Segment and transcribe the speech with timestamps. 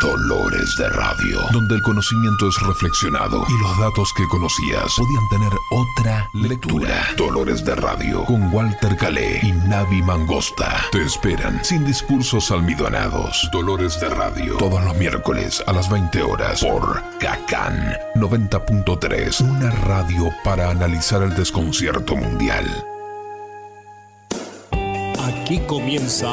[0.00, 5.52] Dolores de Radio, donde el conocimiento es reflexionado y los datos que conocías podían tener
[5.70, 7.08] otra lectura.
[7.16, 10.82] Dolores de Radio, con Walter Calé y Navi Mangosta.
[10.92, 13.48] Te esperan sin discursos almidonados.
[13.52, 20.30] Dolores de Radio, todos los miércoles a las 20 horas por Cacan 90.3, una radio
[20.44, 22.66] para analizar el desconcierto mundial.
[25.24, 26.28] Aquí comienza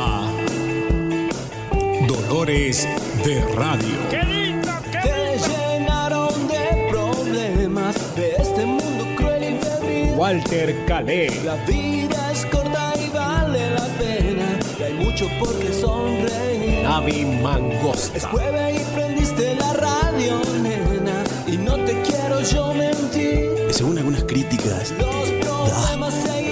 [2.07, 2.87] Dolores
[3.23, 3.87] de Radio.
[4.09, 10.13] Te llenaron de problemas de este mundo cruel y febril.
[10.17, 11.41] Walter Calé.
[11.45, 14.59] La vida es corta y vale la pena.
[14.77, 16.83] Y hay mucho por qué sonreír.
[16.83, 18.27] Navi Es Mangosta.
[18.29, 21.23] jueves y prendiste la radio, nena.
[21.47, 23.51] Y no te quiero yo mentir.
[23.71, 26.42] Según algunas críticas, Los problemas seguirán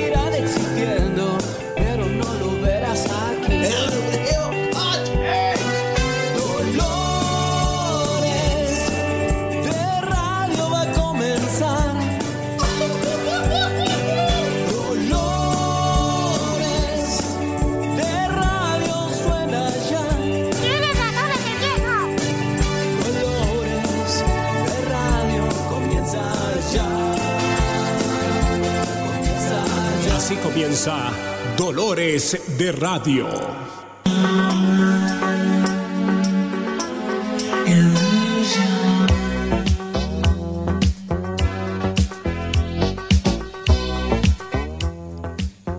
[30.23, 31.09] Así comienza
[31.57, 33.27] Dolores de Radio.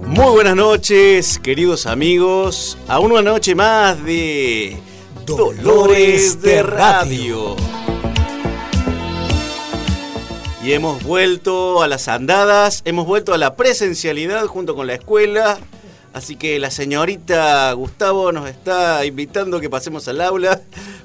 [0.06, 4.77] Muy buenas noches, queridos amigos, a una noche más de
[5.24, 7.71] Dolores de Radio.
[10.62, 15.58] Y hemos vuelto a las andadas, hemos vuelto a la presencialidad junto con la escuela.
[16.12, 20.60] Así que la señorita Gustavo nos está invitando que pasemos al aula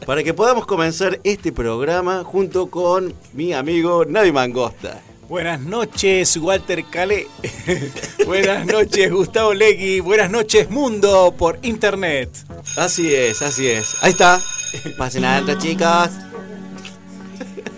[0.06, 5.02] para que podamos comenzar este programa junto con mi amigo Navi Mangosta.
[5.28, 7.28] Buenas noches, Walter Calé.
[8.28, 10.02] Buenas noches, Gustavo Legui.
[10.02, 12.30] Buenas noches, mundo por internet.
[12.76, 13.96] Así es, así es.
[14.04, 14.40] Ahí está.
[14.98, 16.27] Pasen adentro, chicas.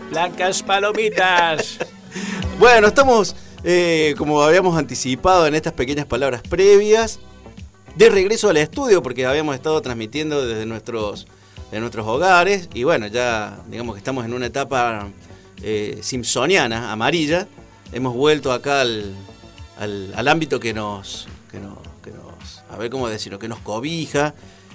[0.10, 1.78] Blancas palomitas.
[2.60, 7.20] Bueno, estamos, eh, como habíamos anticipado en estas pequeñas palabras previas,
[7.96, 11.26] de regreso al estudio, porque habíamos estado transmitiendo desde nuestros,
[11.72, 12.68] de nuestros hogares.
[12.74, 15.08] Y bueno, ya digamos que estamos en una etapa
[15.64, 17.48] eh, simpsoniana, amarilla.
[17.94, 19.16] Hemos vuelto acá al,
[19.80, 24.34] al- ámbito que nos, que nos, nos, a ver cómo decirlo, que nos cobija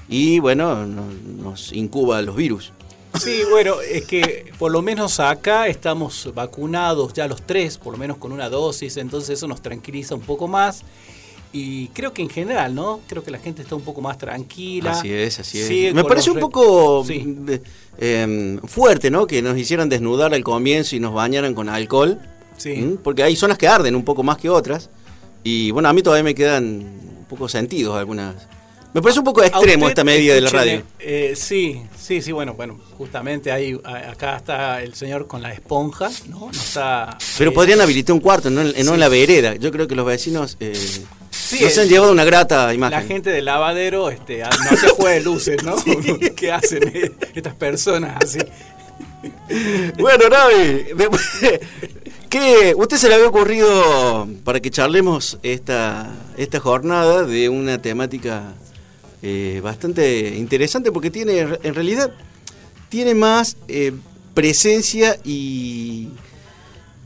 [0.09, 1.05] y bueno, no-
[1.43, 2.73] nos incuba los virus.
[3.21, 7.99] Sí, bueno, es que por lo menos acá estamos vacunados ya los tres, por lo
[7.99, 10.83] menos con una dosis, entonces eso nos tranquiliza un poco más.
[11.53, 12.99] Y creo que en general, ¿no?
[13.07, 14.91] Creo que la gente está un poco más tranquila.
[14.91, 15.95] Así es, así es.
[15.95, 17.23] Me parece un poco Sí.
[17.25, 17.63] de-
[17.99, 19.29] em, fuerte, ¿no?
[19.29, 22.19] Que nos hicieran desnudar al comienzo y nos bañaran con alcohol.
[22.57, 22.97] Sí.
[23.05, 24.91] Porque hay zonas que arden un poco más que otras.
[25.45, 28.35] Y bueno, a mí todavía me quedan un poco sentidos algunas.
[28.95, 30.83] Me parece un poco extremo esta medida de la radio.
[31.01, 36.09] eh, sí, sí, sí, bueno, bueno, justamente ahí, acá está el señor con la esponja,
[36.29, 36.39] ¿no?
[36.47, 39.57] No está, Pero eh, podrían habilitar un cuarto, no, en- no en la vereda.
[39.57, 40.73] Yo creo que los vecinos eh,
[41.31, 43.01] Sí, nos el- han llevado una grata imagen.
[43.01, 45.75] La gente del lavadero este, no se juega de luces, ¿no?
[46.37, 48.39] ¿Qué hacen eh, estas personas así?
[49.99, 50.87] Bueno, Navi,
[52.29, 58.55] ¿qué, ¿usted se le había ocurrido para que charlemos esta, esta jornada de una temática
[59.27, 60.93] eh, bastante interesante?
[60.93, 62.13] Porque tiene, en realidad,
[62.91, 63.93] tiene más eh,
[64.35, 66.11] presencia y,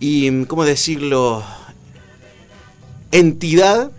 [0.01, 1.45] y, ¿cómo decirlo?
[3.13, 3.93] Entidad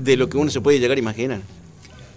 [0.00, 1.40] de lo que uno se puede llegar a imaginar.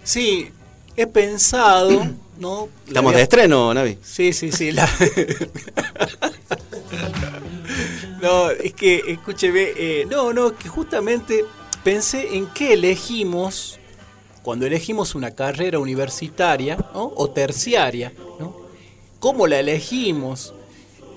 [0.02, 0.50] Sí,
[0.96, 2.06] he pensado,
[2.38, 2.68] ¿no?
[2.86, 3.98] Estamos había- de estreno, Navi.
[4.02, 4.72] Sí, sí, sí.
[4.72, 4.90] la-
[8.22, 11.44] no, es que, escúcheme, eh, no, no, que justamente
[11.84, 13.77] pensé en qué elegimos
[14.48, 18.14] cuando elegimos una carrera universitaria o terciaria.
[19.20, 20.54] ¿Cómo la elegimos?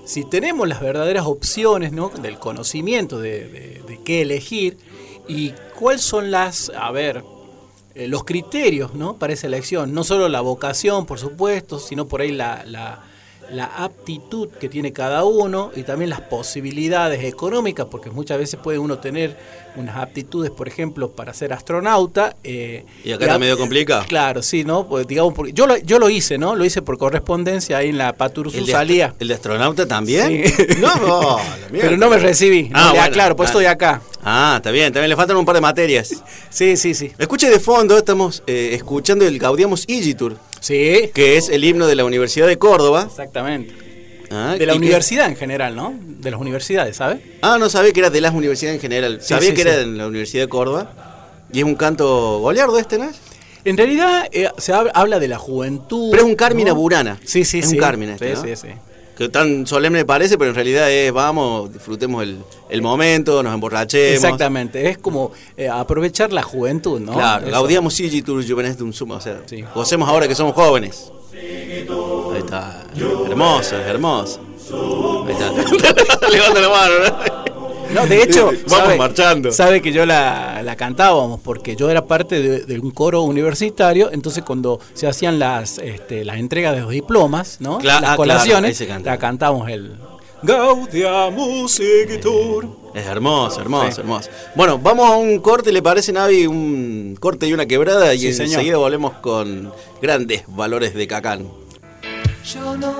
[0.04, 4.76] Si tenemos las verdaderas opciones del conocimiento de, qué elegir
[5.26, 7.24] y cuáles son las, a ver,
[7.94, 9.94] eh, los criterios para esa elección.
[9.94, 13.02] No solo la vocación, por supuesto, sino por ahí la-
[13.50, 18.78] la aptitud que tiene cada uno y también las posibilidades económicas, porque muchas veces puede
[18.78, 19.36] uno tener
[19.76, 22.36] unas aptitudes, por ejemplo, para ser astronauta.
[22.44, 24.04] eh, Y acá está medio complicado.
[24.06, 24.86] Claro, sí, ¿no?
[24.86, 26.54] Pues, digamos, porque yo, lo, yo lo hice, ¿no?
[26.56, 29.14] Lo hice por correspondencia ahí en la Paturuzú ¿El de, salía.
[29.18, 30.44] ¿El de astronauta también?
[30.46, 30.64] Sí.
[30.78, 31.36] No, no.
[31.72, 32.70] Pero no me recibí.
[32.74, 34.02] Ah, no, ya, bueno, claro, pues estoy acá.
[34.24, 36.22] Ah, está bien, también le faltan un par de materias.
[36.50, 37.10] Sí, sí, sí.
[37.18, 40.36] Escuche de fondo, estamos eh, escuchando el Gaudiamos Igitur.
[40.62, 43.06] Sí, que es el himno de la Universidad de Córdoba.
[43.08, 43.74] exactamente.
[44.30, 45.92] Ah, De la que- universidad en general, ¿no?
[46.00, 47.18] De las universidades, ¿sabes?
[47.42, 49.18] Ah, no sabía que era de las universidades en general.
[49.20, 49.68] Sí, sabía sí, que sí.
[49.68, 50.90] era en la Universidad de Córdoba.
[51.52, 53.16] Y es un canto goleardo este, ¿no es?
[53.64, 56.10] En realidad eh, se hab- habla de la juventud.
[56.12, 56.76] Pero es un Carmina ¿no?
[56.76, 57.18] Burana.
[57.24, 57.74] Sí, sí, Es sí.
[57.74, 58.68] un Carmina este, Sí, sí, sí.
[59.16, 62.38] Que tan solemne parece, pero en realidad es, vamos, disfrutemos el,
[62.70, 64.14] el momento, nos emborrachemos.
[64.24, 67.12] Exactamente, es como eh, aprovechar la juventud, ¿no?
[67.12, 67.52] Claro, Eso.
[67.52, 69.62] gaudiamos sigitur juvenestum sum, o sea, Sí.
[69.74, 71.12] gocemos ahora que somos jóvenes.
[71.34, 72.84] Ahí está,
[73.28, 74.40] hermoso, hermoso.
[75.26, 75.50] Ahí está,
[76.30, 77.41] levanta la mano, ¿no?
[77.94, 79.52] No, de hecho, Vamos marchando.
[79.52, 84.10] Sabe que yo la, la cantábamos porque yo era parte de, de un coro universitario,
[84.12, 87.78] entonces cuando se hacían las este, las entregas de los diplomas, ¿no?
[87.80, 89.10] Cla- ah, las ahí colaciones, canta.
[89.10, 89.96] la cantábamos el
[90.42, 92.68] Gaudiamus Igitur.
[92.94, 94.00] Es hermoso, hermoso, Sí.
[94.00, 94.30] hermoso.
[94.54, 96.46] Bueno, vamos a un corte, ¿le parece, Navi?
[96.46, 101.46] Un corte y una quebrada y Sí, enseguida volvemos con grandes valores de Cacán.
[102.52, 102.92] Yo no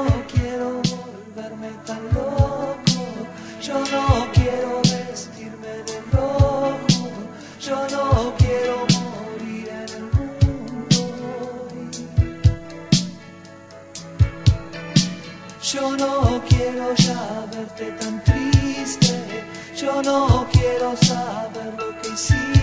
[17.98, 19.44] tan triste,
[19.76, 22.61] yo no quiero saber lo que hiciste,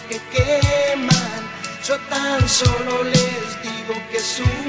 [0.00, 1.42] que queman.
[1.86, 4.62] Yo tan solo les digo que es un.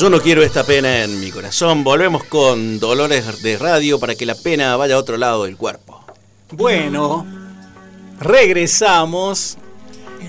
[0.00, 4.24] Yo no quiero esta pena en mi corazón, volvemos con Dolores de Radio para que
[4.24, 6.02] la pena vaya a otro lado del cuerpo.
[6.52, 7.26] Bueno,
[8.18, 9.58] regresamos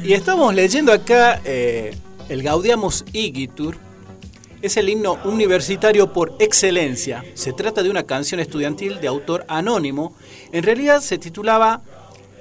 [0.03, 1.95] y estamos leyendo acá eh,
[2.27, 3.77] el Gaudiamus Igitur.
[4.61, 7.23] Es el himno universitario por excelencia.
[7.33, 10.17] Se trata de una canción estudiantil de autor anónimo.
[10.51, 11.81] En realidad se titulaba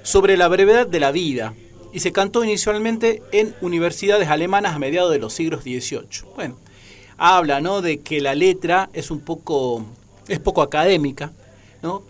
[0.03, 1.55] Sobre la brevedad de la vida
[1.93, 6.33] y se cantó inicialmente en universidades alemanas a mediados de los siglos XVIII.
[6.35, 6.57] Bueno,
[7.21, 7.83] habla ¿no?
[7.83, 9.85] de que la letra es un poco,
[10.27, 11.31] es poco académica,
[11.83, 12.03] ¿no?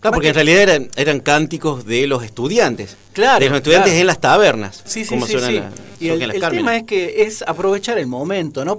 [0.00, 2.96] Claro, porque en realidad eran, eran cánticos de los estudiantes.
[3.12, 4.00] Claro, De los estudiantes claro.
[4.00, 4.82] en las tabernas.
[4.86, 5.32] Sí, sí, como sí.
[5.32, 5.56] suenan sí.
[5.58, 5.70] la-
[6.00, 6.64] y surgen el, las el Cármenes.
[6.64, 8.78] tema es que es aprovechar el momento, ¿no?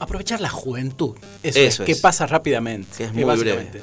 [0.00, 1.14] Aprovechar la juventud.
[1.42, 2.88] Eso, Eso es, que pasa rápidamente.
[2.96, 3.68] Que es muy breve.
[3.74, 3.82] es.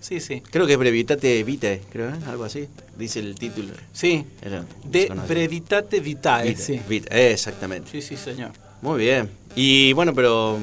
[0.00, 0.42] Sí, sí.
[0.50, 2.18] Creo que es Brevitate Vitae, creo, ¿eh?
[2.28, 2.68] algo así.
[2.98, 3.72] Dice el título.
[3.94, 4.26] Sí.
[4.42, 6.44] Era- De brevitate vitae.
[6.48, 6.80] Vitae, Sí.
[6.86, 7.90] Vitae, exactamente.
[7.90, 8.50] sí, sí, señor.
[8.82, 9.30] Muy bien.
[9.54, 10.58] Y bueno, pero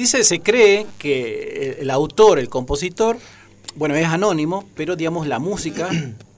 [0.00, 3.18] Dice, se cree que el, autor, el compositor,
[3.74, 5.90] bueno, es anónimo, pero digamos la música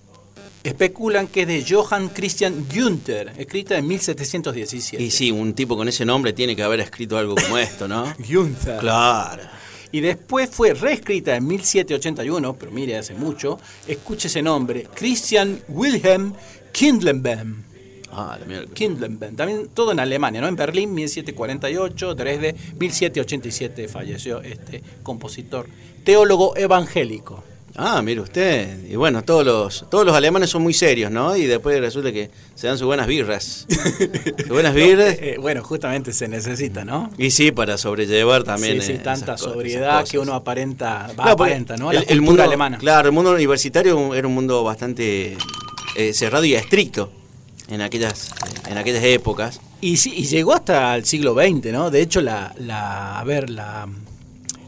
[0.65, 5.01] especulan que es de Johann Christian Günther, escrita en 1717.
[5.01, 8.13] y sí, un tipo con ese nombre tiene que haber escrito algo como esto, ¿no?
[8.29, 8.79] Günther.
[8.81, 9.45] claro.
[9.93, 13.61] Y después fue reescrita en 1781, pero mire, hace mucho.
[13.87, 16.35] Escuche ese nombre, Christian Wilhelm
[16.73, 17.63] Kindlenbaum.
[18.13, 18.67] Ah, la mierda.
[19.35, 20.49] También todo en Alemania, ¿no?
[20.49, 25.67] En Berlín 1748, Dresde 1787 falleció este compositor,
[26.05, 27.43] teólogo evangélico.
[27.75, 28.85] Ah, mire usted.
[28.87, 31.35] Y bueno, todos los, todos los alemanes son muy serios, ¿no?
[31.35, 33.67] Y después resulta que se dan sus buenas birras.
[34.39, 35.17] sus buenas birras.
[35.19, 37.11] Eh, bueno, justamente se necesita, ¿no?
[37.17, 38.83] Y sí, para sobrellevar también.
[38.83, 41.91] sí, sí, eh, tanta sobriedad que uno aparenta, va, Claro, aparenta, ¿no?
[41.91, 42.77] El, La el cultura mundo alemana.
[42.77, 45.39] Claro, el mundo universitario era un mundo bastante
[45.97, 47.22] eh, cerrado y estricto
[47.73, 48.31] en aquellas,
[48.69, 49.61] en aquellas épocas.
[49.81, 51.91] Y, sí, y llegó hasta el siglo XX, ¿no?
[51.91, 53.89] De hecho, la, la a ver, la,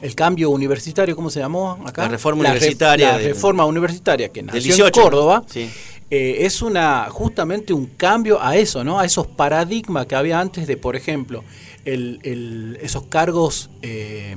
[0.02, 2.02] el cambio universitario, ¿cómo se llamó acá?
[2.02, 5.44] La reforma re- universitaria La reforma universitaria que nació 18, en Córdoba.
[5.49, 5.70] sí.
[6.11, 8.99] eh, es una justamente un cambio a eso, ¿no?
[8.99, 11.44] A esos paradigmas que había antes de, por ejemplo,
[11.84, 14.37] el, el- esos cargos eh,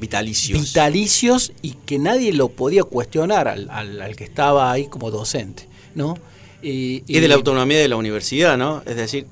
[0.00, 0.60] Vitalicios.
[0.62, 5.68] vitalicios y que nadie lo podía cuestionar al, al- al que estaba ahí como docente,
[5.94, 6.16] ¿no?
[6.62, 8.82] Y, y de la autonomía de la universidad, ¿no?
[8.86, 9.26] Es decir,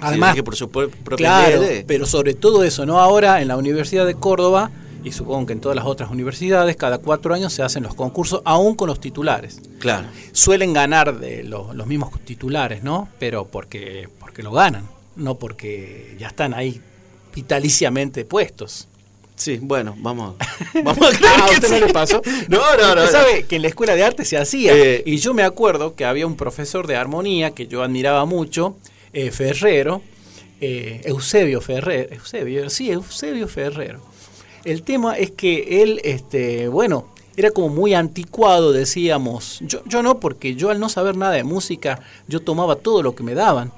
[0.00, 0.68] Además, que por su
[1.16, 2.98] Claro, ley, pero sobre todo eso, ¿no?
[2.98, 4.70] Ahora en la Universidad de Córdoba,
[5.04, 8.40] y supongo que en todas las otras universidades, cada cuatro años se hacen los concursos,
[8.44, 9.60] aún con los titulares.
[9.78, 10.08] Claro.
[10.32, 13.08] Suelen ganar de lo- los mismos titulares, ¿no?
[13.18, 16.80] Pero porque, porque lo ganan, no porque ya están ahí
[17.34, 18.88] vitaliciamente puestos.
[19.42, 20.36] Sí, bueno, vamos,
[20.84, 22.22] vamos a creer Ah, ¿a que usted no le pasó?
[22.46, 23.08] No, no, no.
[23.08, 24.72] sabe que en la escuela de arte se hacía.
[24.72, 25.02] Eh.
[25.04, 28.76] y yo me acuerdo que había un profesor de armonía que yo admiraba mucho,
[29.12, 30.00] eh, Ferrero,
[30.60, 32.14] eh, Eusebio Ferrero.
[32.14, 34.00] Eusebio, sí, Eusebio Ferrero.
[34.62, 39.58] El tema es que él, este, bueno, era como muy anticuado, decíamos.
[39.62, 43.16] Yo, yo no, porque yo al no saber nada de música, yo tomaba todo lo
[43.16, 43.72] que me daban.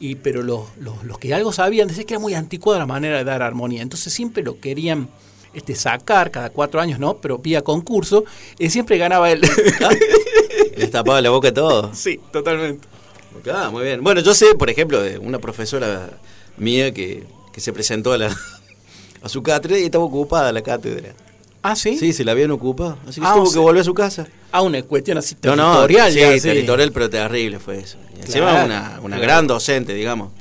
[0.00, 3.18] Y, pero los, los, los que algo sabían decían que era muy anticuada la manera
[3.18, 3.80] de dar armonía.
[3.82, 5.08] Entonces siempre lo querían
[5.54, 7.18] este, sacar cada cuatro años, ¿no?
[7.18, 8.24] Pero vía concurso,
[8.58, 9.40] y siempre ganaba él.
[10.76, 11.96] Les tapaba la boca a todos.
[11.96, 12.86] sí, totalmente.
[13.52, 14.02] Ah, muy bien.
[14.02, 16.10] Bueno, yo sé, por ejemplo, de una profesora
[16.56, 18.36] mía que, que se presentó a, la,
[19.22, 21.14] a su cátedra y estaba ocupada la cátedra.
[21.62, 21.96] Ah, sí.
[21.98, 22.98] Sí, se la habían ocupado.
[23.08, 24.26] Así que Ah, tuvo o que volver a su casa.
[24.52, 26.12] Ah, una cuestión así No, no, territorial.
[26.12, 26.40] sí, ya, sí.
[26.42, 27.96] territorial, pero terrible fue eso.
[28.26, 29.22] Encima Claro, una, una claro.
[29.22, 30.32] gran docente, digamos.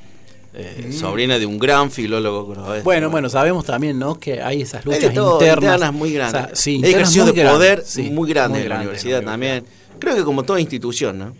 [0.56, 2.84] Eh, Sobrina de un gran filólogo cordobés.
[2.84, 4.20] Bueno, bueno, sabemos también, ¿no?
[4.20, 5.92] Que hay esas Hay luchas todo, internas.
[5.94, 6.44] muy grandes.
[6.44, 9.24] O sea, sí, Hay internas ejercicio muy de poder sí, muy grande en la universidad
[9.24, 9.66] también.
[10.00, 11.34] Creo que como toda institución, ¿no?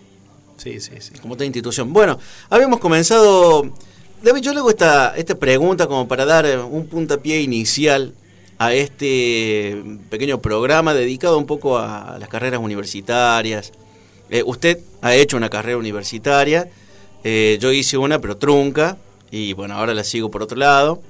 [0.58, 1.12] Sí, sí, sí.
[1.22, 1.94] Como toda institución.
[1.94, 2.18] Bueno,
[2.50, 3.72] habíamos comenzado.
[4.24, 8.14] David, yo le hago esta, esta pregunta como para dar eh, un puntapié inicial
[8.58, 13.74] a este pequeño programa dedicado un poco a las carreras universitarias.
[14.34, 16.68] Eh, usted ha hecho una carrera universitaria,
[17.24, 18.98] eh, yo hice una pero trunca,
[19.30, 21.04] y bueno, ahora la sigo por otro lado.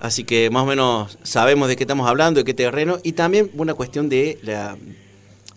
[0.00, 3.50] Así que más o menos sabemos de qué estamos hablando, de qué terreno, y también
[3.54, 4.76] una cuestión de la,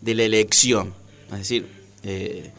[0.05, 0.93] elección.
[1.33, 1.67] Es decir,
[2.03, 2.49] eh,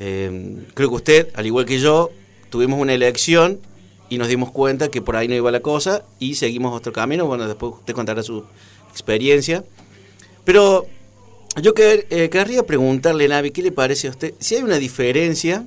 [0.00, 2.10] eh, creo que usted, al igual que yo,
[2.50, 3.60] tuvimos una elección
[4.08, 7.26] y nos dimos cuenta que por ahí no iba la cosa y seguimos otro camino.
[7.26, 8.44] Bueno, después usted contará su
[8.90, 9.62] experiencia.
[10.44, 10.88] Pero
[11.60, 14.34] yo quer- eh, querría preguntarle, Navi, ¿qué le parece a usted?
[14.38, 15.64] Si hay una diferencia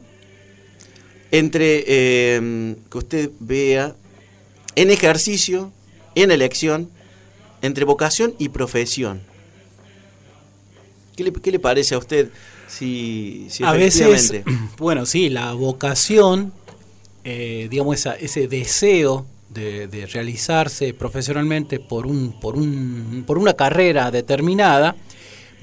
[1.31, 3.95] entre eh, que usted vea
[4.75, 5.71] en ejercicio,
[6.15, 6.89] en elección,
[7.61, 9.21] entre vocación y profesión.
[11.15, 12.29] ¿Qué le, qué le parece a usted
[12.67, 14.31] si, si a veces,
[14.77, 16.53] bueno, sí, la vocación,
[17.23, 23.53] eh, digamos, esa, ese deseo de, de realizarse profesionalmente por, un, por, un, por una
[23.53, 24.95] carrera determinada,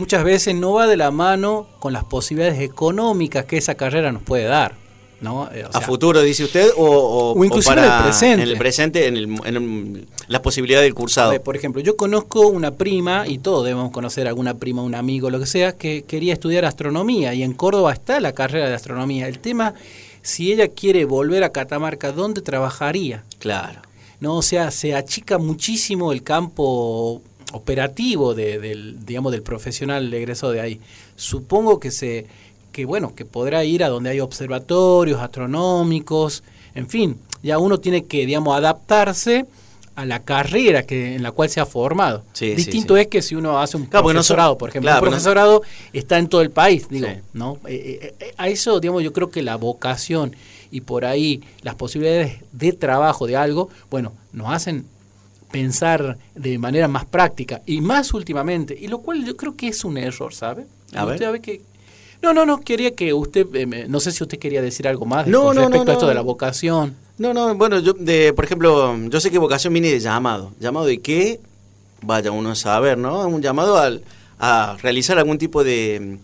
[0.01, 4.23] muchas veces no va de la mano con las posibilidades económicas que esa carrera nos
[4.23, 4.75] puede dar.
[5.21, 5.51] ¿no?
[5.53, 8.43] Eh, a futuro, dice usted, o, o- o inclusive o para en el presente.
[8.43, 11.31] En el presente, en, el, en el- la posibilidad del A cursado.
[11.33, 15.29] ver, por ejemplo, yo conozco una prima, y todos debemos conocer alguna prima, un amigo,
[15.29, 19.29] lo que sea, que quería estudiar astronomía, y en Córdoba está la carrera de astronomía.
[19.29, 19.75] El tema,
[20.23, 23.23] si ella quiere volver a Catamarca, ¿dónde trabajaría?
[23.39, 23.83] Claro.
[24.21, 24.37] ¿No?
[24.37, 27.21] O sea, se achica muchísimo el campo
[27.53, 30.81] operativo de- del, digamos, del profesional egresado de ahí.
[31.17, 32.27] Supongo que se,
[32.73, 36.43] que bueno, que podrá ir a donde hay observatorios astronómicos,
[36.75, 39.47] en fin, ya uno tiene que, digamos, adaptarse
[39.97, 42.23] a la carrera que, en la cual se ha formado.
[42.33, 43.03] Sí, Distinto sí.
[43.03, 45.63] es que si uno hace un Claro, no profesorado, por ejemplo, claro, un no- profesorado
[45.93, 47.09] está en todo el país, digo.
[47.35, 47.59] ¿no?
[47.67, 50.35] Eh, eh, eh, a eso, digamos, yo creo que la vocación
[50.71, 54.87] y por ahí las posibilidades de trabajo de algo, bueno, nos hacen
[55.51, 59.85] pensar de manera más práctica y más últimamente, y lo cual yo creo que es
[59.85, 60.67] un error, ¿sabe?
[60.95, 61.41] A ver.
[61.41, 61.63] Que
[62.23, 65.27] no, no, no, quería que usted, eh, no sé si usted quería decir algo más
[65.27, 66.95] No, con no, respecto no, a esto de la vocación.
[67.19, 70.53] No, no, bueno, yo, de, por ejemplo, yo sé que vocación viene de llamado.
[70.61, 71.41] ¿Llamado de qué?
[72.03, 73.27] Vaya uno a saber, ¿no?
[73.27, 74.03] Un llamado al,
[74.39, 76.19] a realizar algún tipo de,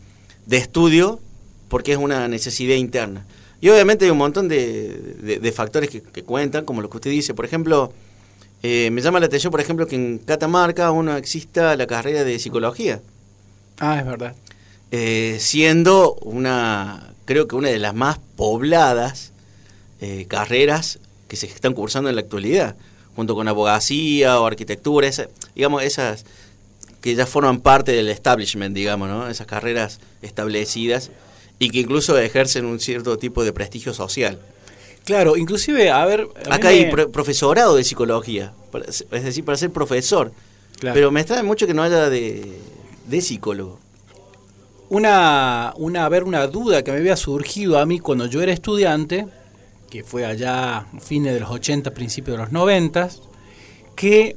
[0.47, 1.21] de estudio
[1.69, 3.27] porque es una necesidad interna.
[3.61, 6.99] Y obviamente hay un montón de, de- de factores que, que cuentan, como lo que
[6.99, 7.33] usted dice.
[7.35, 7.93] Por ejemplo,
[8.63, 12.39] eh, me llama la atención, por ejemplo, que en Catamarca uno exista la carrera de
[12.39, 13.01] psicología.
[13.79, 14.35] Ah, es verdad.
[14.91, 19.33] eh, siendo una, creo que una de las más pobladas
[20.01, 20.99] eh, carreras
[21.29, 22.77] que se están cursando en la actualidad,
[23.17, 26.25] junto con abogacía o arquitectura, esa- digamos, esas
[27.01, 29.29] que ya forman parte del establishment, digamos, ¿no?
[29.29, 31.11] Esas carreras establecidas
[31.59, 34.39] y que incluso ejercen un cierto tipo de prestigio social.
[35.07, 36.29] Claro, inclusive, a ver...
[36.51, 40.33] a Acá hay me- profesorado de psicología, para- es decir, para ser profesor.
[40.79, 40.95] Claro.
[40.95, 42.59] Pero me extraña mucho que no haya de,
[43.07, 43.79] de psicólogo.
[44.89, 48.53] una, una, a ver, una duda que me había surgido a mí cuando yo era
[48.53, 49.27] estudiante,
[49.91, 53.09] que fue allá fines de los 80, principios de los 90,
[53.95, 54.37] que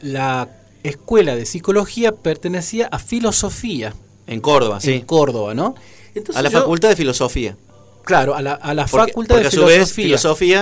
[0.00, 0.48] la
[0.82, 3.92] escuela de psicología pertenecía a filosofía
[4.26, 5.02] En Córdoba, en sí.
[5.04, 5.74] Córdoba, ¿no?
[6.14, 7.56] Entonces A la yo- facultad de filosofía.
[8.04, 10.04] Claro, a la, a la Porque- facultad porque de a su vez, filosofía.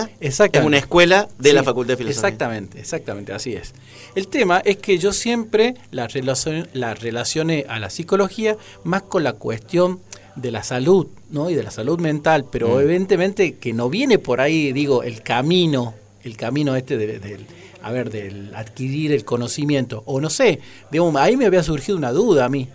[0.02, 0.58] filosofía Exactamente.
[0.58, 2.28] es una escuela de la facultad de filosofía.
[2.28, 3.72] Exactamente, exactamente, así es.
[4.14, 9.22] El tema es que yo siempre la, relacion- la relacioné a la psicología más con
[9.24, 10.00] la cuestión
[10.36, 11.48] de la salud, ¿no?
[11.50, 12.80] Y de la salud mental, pero Mm.
[12.80, 17.38] evidentemente que no viene por ahí, digo, el camino, el camino este de-
[17.82, 20.58] a ver, del adquirir el conocimiento, o no sé,
[20.90, 22.68] digamos, ahí me había surgido una duda a mí,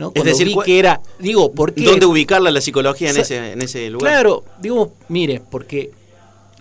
[0.00, 0.10] ¿no?
[0.14, 1.84] Es decir, vi que era, digo, ¿por qué?
[1.84, 4.10] ¿Dónde ubicarla la psicología en ese, en ese lugar?
[4.12, 5.92] Claro, digo, mire, porque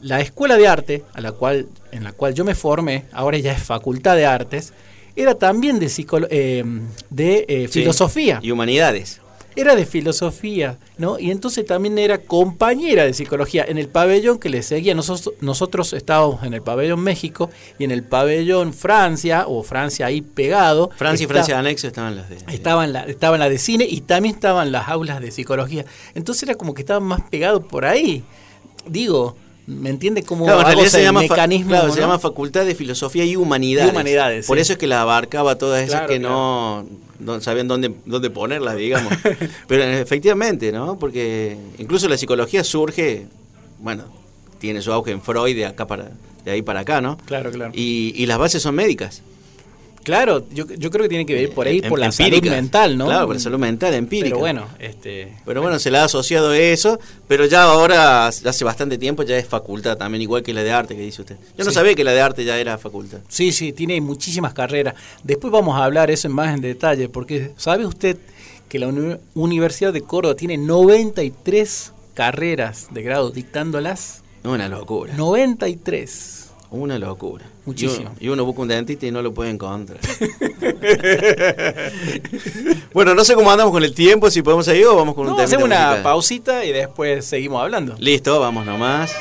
[0.02, 3.54] la escuela de arte a la cual, en la cual yo me formé, ahora ya
[3.54, 4.74] es facultad de artes,
[5.16, 6.64] era también de, psicolo- eh,
[7.10, 7.80] de eh, Sí.
[7.80, 8.40] filosofía.
[8.44, 9.20] Y humanidades.
[9.56, 11.20] Era de filosofía, ¿no?
[11.20, 14.94] Y entonces también era compañera de psicología en el pabellón que le seguía.
[14.94, 20.22] Nosotros, nosotros estábamos en el pabellón México y en el pabellón Francia, o Francia ahí
[20.22, 20.92] pegado.
[20.96, 22.38] Francia y Francia anexo estaban las de.
[22.54, 25.86] Estaban la, estaban la de cine y también estaban las aulas de psicología.
[26.16, 28.24] Entonces era como que estaban más pegados por ahí.
[28.88, 29.36] Digo,
[29.70, 31.70] ¿me entiende cómo Claro, en realidad se llama, mecanismo?
[31.70, 33.90] claro, se llama Facultad de Filosofía y Humanidades.
[33.90, 34.62] Y Humanidades, Por sí.
[34.62, 36.86] eso es que la abarcaba todas esas Claro, que no,
[37.20, 39.14] no sabían dónde, dónde ponerlas, digamos.
[39.68, 40.98] Pero efectivamente, ¿no?
[40.98, 43.28] Porque incluso la psicología surge,
[43.80, 44.04] bueno,
[44.60, 46.12] tiene su auge en Freud de acá para
[46.46, 47.18] de ahí para acá, ¿no?
[47.26, 47.72] Claro, claro.
[47.76, 49.22] Y, y las bases son médicas.
[50.10, 52.98] Claro, yo, yo creo que tiene que ver por ahí, Em- por la salud mental,
[52.98, 53.06] ¿no?
[53.06, 54.30] Claro, por la salud mental, empírica.
[54.30, 55.34] Pero bueno, este...
[55.46, 59.46] Pero bueno, se le ha asociado eso, pero ya ahora, hace bastante tiempo, ya es
[59.48, 61.38] facultad también, igual que la de arte que dice usted.
[61.58, 61.76] Yo no Sí.
[61.76, 63.20] sabía que la de arte ya era facultad.
[63.28, 64.96] Sí, sí, tiene muchísimas carreras.
[65.24, 68.18] Después vamos a hablar eso en más en detalle, porque ¿sabe usted
[68.68, 74.24] que la Uni- Universidad de Córdoba tiene 93 carreras de grado dictándolas?
[74.44, 75.14] Una locura.
[75.16, 76.49] 93.
[76.72, 77.46] Una locura.
[77.66, 78.02] Muchísimo.
[78.02, 80.00] Y uno, y uno busca un dentista y no lo puede encontrar.
[82.94, 85.34] bueno, no sé cómo andamos con el tiempo, si podemos seguir o vamos con un
[85.34, 85.46] tema.
[85.46, 87.96] hacemos una pausita y después seguimos hablando.
[87.98, 89.12] Listo, vamos nomás.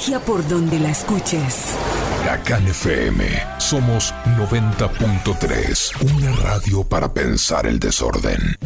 [0.00, 1.76] Magia por donde la escuches.
[2.22, 3.22] Huracán FM.
[3.58, 6.16] Somos 90.3.
[6.16, 8.56] Una radio para pensar el desorden.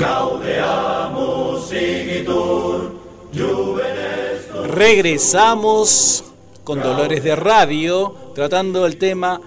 [4.68, 6.25] Regresamos
[6.62, 9.40] con Dolores de Radio, tratando el tema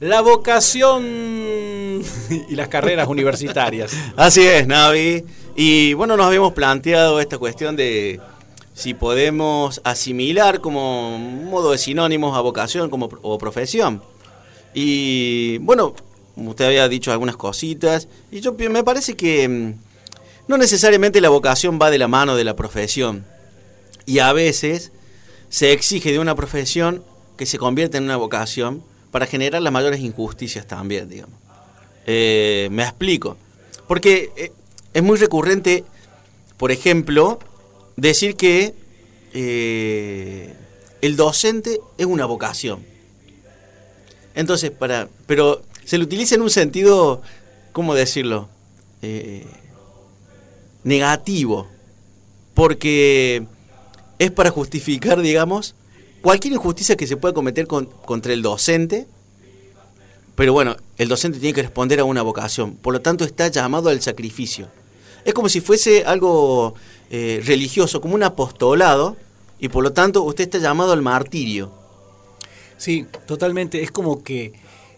[0.00, 1.04] la vocación
[2.48, 3.92] y las carreras universitarias.
[4.16, 5.22] Así es, Navi.
[5.56, 8.18] Y bueno, nos habíamos planteado esta cuestión de
[8.74, 14.02] si podemos asimilar como modo de sinónimos a vocación como, o profesión.
[14.74, 15.94] Y bueno,
[16.36, 18.08] usted había dicho algunas cositas.
[18.32, 19.74] Y yo me parece que mm,
[20.48, 23.24] no necesariamente la vocación va de la mano de la profesión.
[24.06, 24.90] Y a veces
[25.48, 27.04] se exige de una profesión
[27.36, 28.82] que se convierta en una vocación
[29.12, 31.38] para generar las mayores injusticias también, digamos.
[32.06, 33.36] Eh, me explico.
[33.86, 34.52] Porque eh,
[34.92, 35.84] es muy recurrente,
[36.56, 37.38] por ejemplo,
[37.96, 38.74] decir que
[39.32, 40.54] eh,
[41.00, 42.84] el docente es una vocación.
[44.34, 45.08] Entonces, para.
[45.26, 47.22] Pero se lo utiliza en un sentido,
[47.72, 48.48] ¿cómo decirlo?
[49.02, 49.46] Eh,
[50.82, 51.68] negativo.
[52.54, 53.44] Porque
[54.18, 55.74] es para justificar, digamos,
[56.22, 59.06] cualquier injusticia que se pueda cometer con- contra el docente.
[60.36, 62.74] Pero bueno, el docente tiene que responder a una vocación.
[62.76, 64.68] Por lo tanto, está llamado al sacrificio.
[65.24, 66.74] Es como si fuese algo
[67.10, 69.16] eh, religioso, como un apostolado.
[69.58, 71.72] Y por lo tanto, usted está llamado al martirio.
[72.76, 73.82] Sí, totalmente.
[73.82, 74.52] Es como que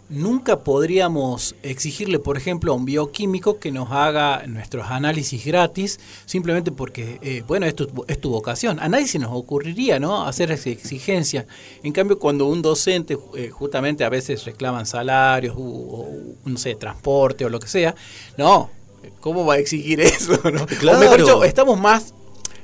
[0.09, 6.73] nunca podríamos exigirle, por ejemplo, a un bioquímico que nos haga nuestros análisis gratis, simplemente
[6.73, 8.81] porque, eh, bueno, es tu, vocación.
[8.81, 10.27] A nadie se nos ocurriría, ¿no?
[10.27, 11.47] Hacer esa exigencia.
[11.83, 16.09] En cambio, cuando un docente, eh, justamente a veces reclaman salarios, o, o,
[16.45, 17.95] no sé, transporte o lo que sea,
[18.37, 18.71] no.
[19.21, 20.39] ¿Cómo va a exigir eso?
[20.53, 20.63] ¿no?
[20.63, 20.99] O Claro.
[20.99, 22.15] mejor dicho, estamos más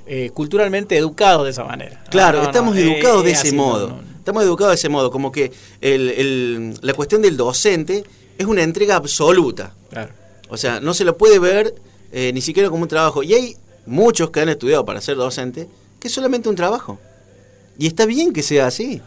[0.07, 2.03] eh, culturalmente educados de esa manera.
[2.11, 4.01] Claro, No, no, estamos no, educados eh, de es ese así, modo.
[4.19, 8.05] Estamos educados de ese modo, como que el- el- la cuestión del docente
[8.39, 9.75] es una entrega absoluta.
[9.91, 10.13] Claro.
[10.49, 11.75] O sea, no se lo puede ver
[12.13, 13.23] eh, ni siquiera como un trabajo.
[13.23, 15.67] Y hay muchos que han estudiado para ser docente
[15.99, 16.99] que es solamente un trabajo.
[17.79, 19.01] Y está bien que sea así.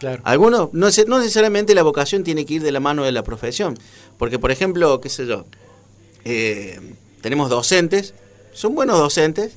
[0.00, 0.22] Claro.
[0.24, 0.86] Algunos, no
[1.18, 3.76] necesariamente la vocación tiene que ir de la mano de la profesión.
[4.16, 5.44] Porque, por ejemplo, qué sé yo,
[6.30, 6.78] eh,
[7.22, 8.14] tenemos docentes,
[8.52, 9.54] son buenos docentes,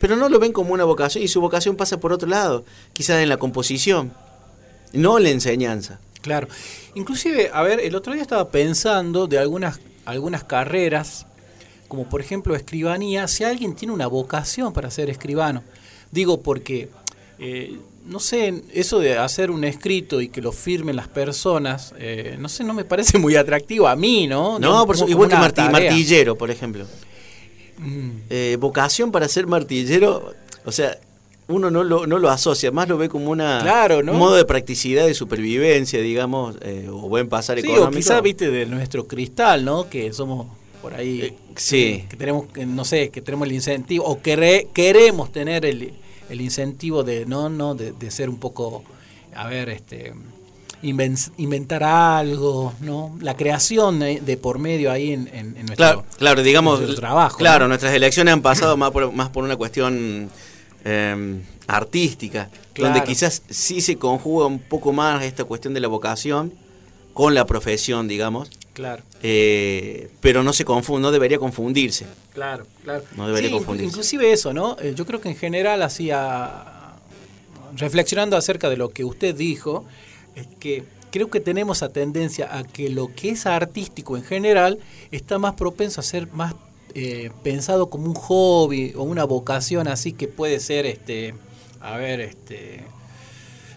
[0.00, 3.22] pero no lo ven como una vocación y su vocación pasa por otro lado, quizás
[3.22, 4.12] en la composición,
[4.92, 6.00] no en la enseñanza.
[6.20, 6.48] Claro.
[6.94, 11.26] Inclusive, a ver, el otro día estaba pensando de algunas, algunas carreras,
[11.86, 15.62] como por ejemplo escribanía, si alguien tiene una vocación para ser escribano.
[16.10, 16.88] Digo porque,
[17.38, 17.78] eh,
[18.08, 22.48] no sé, eso de hacer un escrito y que lo firmen las personas, eh, no
[22.48, 24.58] sé, no me parece muy atractivo a mí, ¿no?
[24.58, 25.36] No, por su- Como igual que
[25.70, 26.86] martillero, por ejemplo.
[27.78, 30.98] Mm, Eh, vocación para ser martillero, o sea,
[31.46, 34.12] uno no lo, no lo asocia, más lo ve como una, Claro, ¿no?
[34.12, 37.96] un modo de practicidad, de supervivencia, digamos, eh, o buen pasar Sí, o económico.
[37.98, 39.88] quizás, viste, de nuestro cristal, ¿no?
[39.88, 40.46] Que somos
[40.82, 41.36] por ahí.
[41.56, 42.04] Sí.
[42.10, 45.92] Que tenemos, que, no sé, que tenemos el incentivo, o quere- queremos tener el,
[46.28, 48.84] el incentivo de, no, no, de, de ser un poco,
[49.34, 50.12] a ver, este
[50.82, 53.16] inven- inventar algo, ¿no?
[53.20, 57.00] La creación de, de por medio ahí en, en, en nuestro, Claro, claro, digamos, nuestro
[57.00, 57.38] trabajo.
[57.38, 57.68] claro, ¿no?
[57.68, 60.30] nuestras elecciones han pasado más por, más por una cuestión
[60.84, 62.94] eh, artística, Claro.
[62.94, 66.52] donde quizás sí se conjuga un poco más esta cuestión de la vocación
[67.12, 69.02] con la profesión, digamos, Claro.
[69.24, 72.06] eh, pero no se confunde, no debería confundirse.
[72.32, 73.02] Claro, claro.
[73.16, 73.88] No debería Sí, confundirse.
[73.90, 74.76] Inclusive eso, ¿no?
[74.80, 76.94] Eh, yo creo que en general, así, a-
[77.76, 79.84] reflexionando acerca de lo que usted dijo,
[80.36, 84.78] es que creo que tenemos a tendencia a que lo que es artístico en general
[85.10, 86.54] está más propenso a ser más
[86.94, 91.34] eh, pensado como un hobby o una vocación así que puede ser, este,
[91.80, 92.82] a ver, este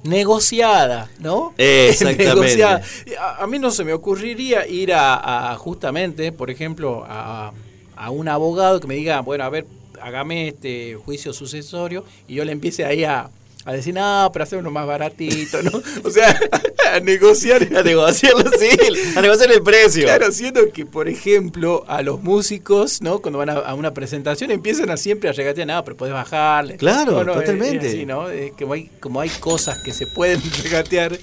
[0.04, 1.54] negociada, ¿no?
[1.58, 2.26] Exactamente.
[2.26, 2.82] Negociada.
[3.20, 7.54] A, a mí no se me ocurriría ir a, a justamente, por ejemplo, a,
[7.96, 9.66] a un abogado que me diga, bueno, a ver,
[10.02, 13.30] hágame este juicio sucesorio y yo le empiece ahí a,
[13.64, 15.72] a decir, no, pero hacer uno más baratito, ¿no?
[16.04, 16.38] O sea,
[16.94, 17.62] a negociar.
[17.76, 18.70] A negociarlo, sí,
[19.16, 20.04] a negociar el precio.
[20.04, 23.20] Claro, siendo que, por ejemplo, a los músicos, ¿no?
[23.20, 26.78] Cuando van a, a una presentación empiezan a siempre a regatear, no, pero puedes bajarle.
[26.78, 27.86] Claro, No, no, es- totalmente.
[27.88, 28.30] es así, ¿no?
[28.30, 31.18] Es que hay, como hay cosas que se pueden regatear,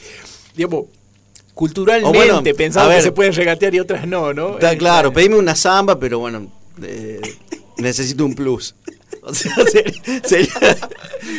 [0.54, 0.84] digamos,
[1.54, 4.54] culturalmente bueno, pensamos que se pueden regatear y otras no, ¿no?
[4.54, 6.46] Está Eh, claro, pedime una samba, pero bueno,
[6.82, 7.20] eh,
[7.78, 8.76] necesito un plus.
[9.28, 10.78] O sea, sería, sería,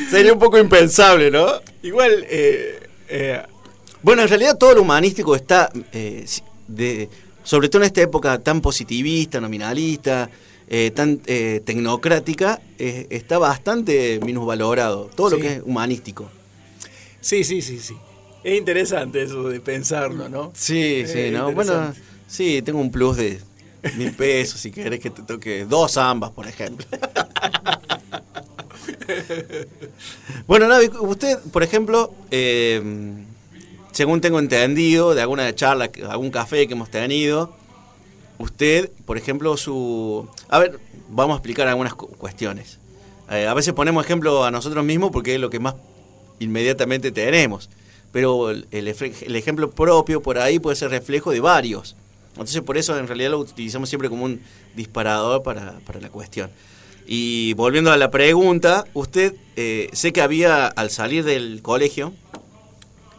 [0.09, 1.47] sería un poco impensable, ¿no?
[1.81, 3.41] Igual, eh, eh,
[4.01, 6.25] Bueno, en realidad todo lo humanístico está, eh,
[6.67, 7.09] de,
[7.43, 10.29] sobre todo en esta época tan positivista, nominalista,
[10.67, 15.09] eh, tan eh, tecnocrática, eh, está bastante minusvalorado.
[15.15, 16.29] Todo lo que es humanístico.
[17.21, 17.95] sí, sí, sí, sí.
[18.43, 20.51] Es interesante eso de pensarlo, ¿no?
[20.55, 21.51] Sí, sí, ¿no?
[21.51, 21.93] Bueno,
[22.27, 23.39] sí, tengo un plus de
[23.95, 26.85] mil pesos si querés que te toque dos ambas, por ejemplo.
[30.47, 32.81] bueno, Navi, usted, por ejemplo, eh,
[33.91, 37.55] según tengo entendido de alguna charla, algún café que hemos tenido,
[38.37, 40.27] usted, por ejemplo, su...
[40.49, 42.79] A ver, vamos a explicar algunas cu- cuestiones.
[43.31, 45.75] Eh, a veces ponemos ejemplo a nosotros mismos porque es lo que más
[46.39, 47.69] inmediatamente tenemos.
[48.11, 51.95] Pero el, el ejemplo propio por ahí puede ser reflejo de varios.
[52.39, 54.41] Entonces por eso en realidad lo utilizamos siempre como un
[54.75, 56.49] disparador para, para la cuestión.
[57.05, 62.13] Y volviendo a la pregunta, usted eh, sé que había al salir del colegio,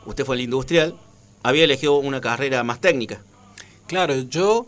[0.06, 0.96] usted fue al industrial
[1.42, 3.22] había elegido una carrera más técnica.
[3.86, 4.66] Claro, yo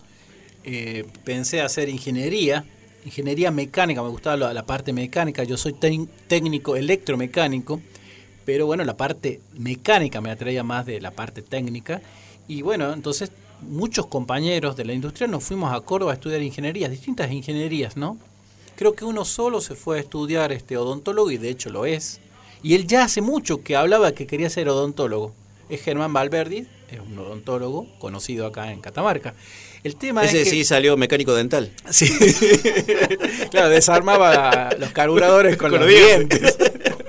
[0.65, 2.65] eh, pensé hacer ingeniería,
[3.05, 7.81] ingeniería mecánica, me gustaba la, la parte mecánica, yo soy técnico electromecánico,
[8.45, 12.03] pero bueno, la parte mecánica me atraía más de la parte técnica.
[12.49, 13.31] Y bueno, entonces
[13.63, 18.19] muchos compañeros de la industria nos fuimos a Córdoba a estudiar ingenierías, distintas ingenierías, ¿no?
[18.77, 22.21] Creo que uno solo se fue a estudiar este odontólogo y de hecho lo es.
[22.63, 25.33] Y él ya hace mucho que hablaba que quería ser odontólogo.
[25.69, 29.35] Es Germán Valverdi, es un odontólogo conocido acá en Catamarca.
[29.83, 31.73] El tema Ese es que sí salió mecánico dental.
[31.91, 32.09] Sí.
[33.51, 36.57] claro, desarmaba los carburadores con, Con los los dientes.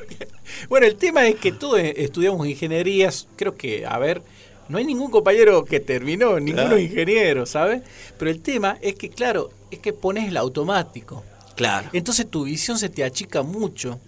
[0.70, 3.28] bueno, el tema es que todos estudiamos ingenierías.
[3.36, 4.24] Creo que, a ver,
[4.70, 6.80] no hay ningún compañero que terminó, ninguno Claro.
[6.80, 7.82] ingeniero, ¿sabes?
[8.18, 11.24] Pero el tema es que, claro, es que pones el automático.
[11.56, 11.90] Claro.
[11.94, 14.00] Entonces tu visión se te achica mucho.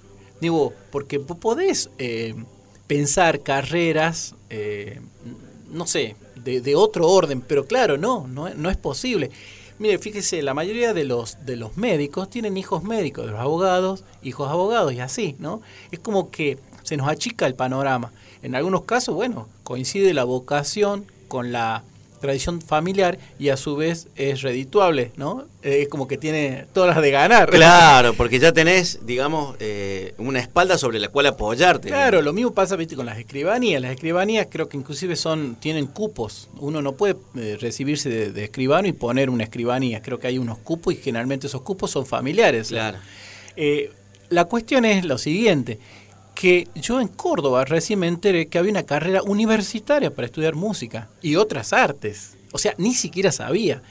[0.42, 2.36] Digo, porque podés eh,
[2.88, 5.00] pensar carreras, eh,
[5.72, 9.32] no sé, de, de otro orden, pero claro, no, no, no es posible.
[9.78, 14.04] Mire, fíjese, la mayoría de los, de los médicos tienen hijos médicos, de los abogados,
[14.24, 15.62] hijos abogados y así, ¿no?
[15.92, 18.14] Es como que se nos achica el panorama.
[18.46, 21.84] En algunos casos, bueno, coincide la vocación con la
[22.22, 25.46] tradición familiar y a su vez es redituable, ¿no?
[25.64, 27.50] Eh, Es como que tiene todas las de ganar.
[27.50, 31.88] Claro, porque ya tenés, digamos, eh, una espalda sobre la cual apoyarte.
[31.88, 32.96] Claro, lo mismo pasa ¿viste?
[32.96, 33.82] con las escribanías.
[33.82, 36.48] Las escribanías creo que inclusive son tienen cupos.
[36.60, 40.04] Uno no puede eh, recibirse de, de escribano y poner una escribanía.
[40.04, 42.68] Creo que hay unos cupos y generalmente esos cupos son familiares.
[42.68, 43.00] Claro.
[43.56, 43.92] Eh,
[44.30, 45.80] la cuestión es lo siguiente,
[46.36, 51.10] que yo en Córdoba recién me enteré que había una carrera universitaria para estudiar música
[51.22, 52.38] y otras artes.
[52.52, 53.82] O sea, ni siquiera sabía.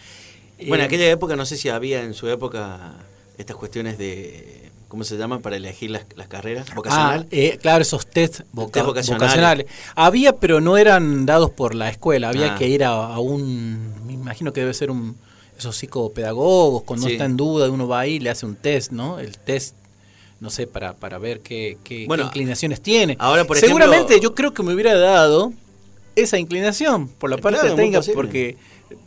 [0.59, 2.95] Bueno, en Eh, aquella época no sé si había en su época
[3.39, 5.43] estas cuestiones de, ¿cómo se llaman?
[5.43, 7.23] Para elegir las, las carreras, vocacional.
[7.25, 9.21] Ah, eh, claro, esos test, voca- Test vocacionales.
[9.29, 9.67] vocacionales.
[9.97, 12.29] Había, pero no eran dados por la escuela.
[12.29, 12.59] Había Ah.
[12.59, 14.07] que ir a, a un.
[14.07, 15.17] Me imagino que debe ser un.
[15.59, 17.13] Esos psicopedagogos, cuando Sí.
[17.13, 19.19] está en duda, uno va ahí y le hace un test, ¿no?
[19.19, 19.77] El test,
[20.45, 23.17] no sé, para, para ver qué, qué- Bueno, qué inclinaciones tiene.
[23.19, 25.53] ahora, por Seguramente ejemplo- yo creo que me hubiera dado
[26.15, 28.57] esa inclinación por la parte Claro, porque.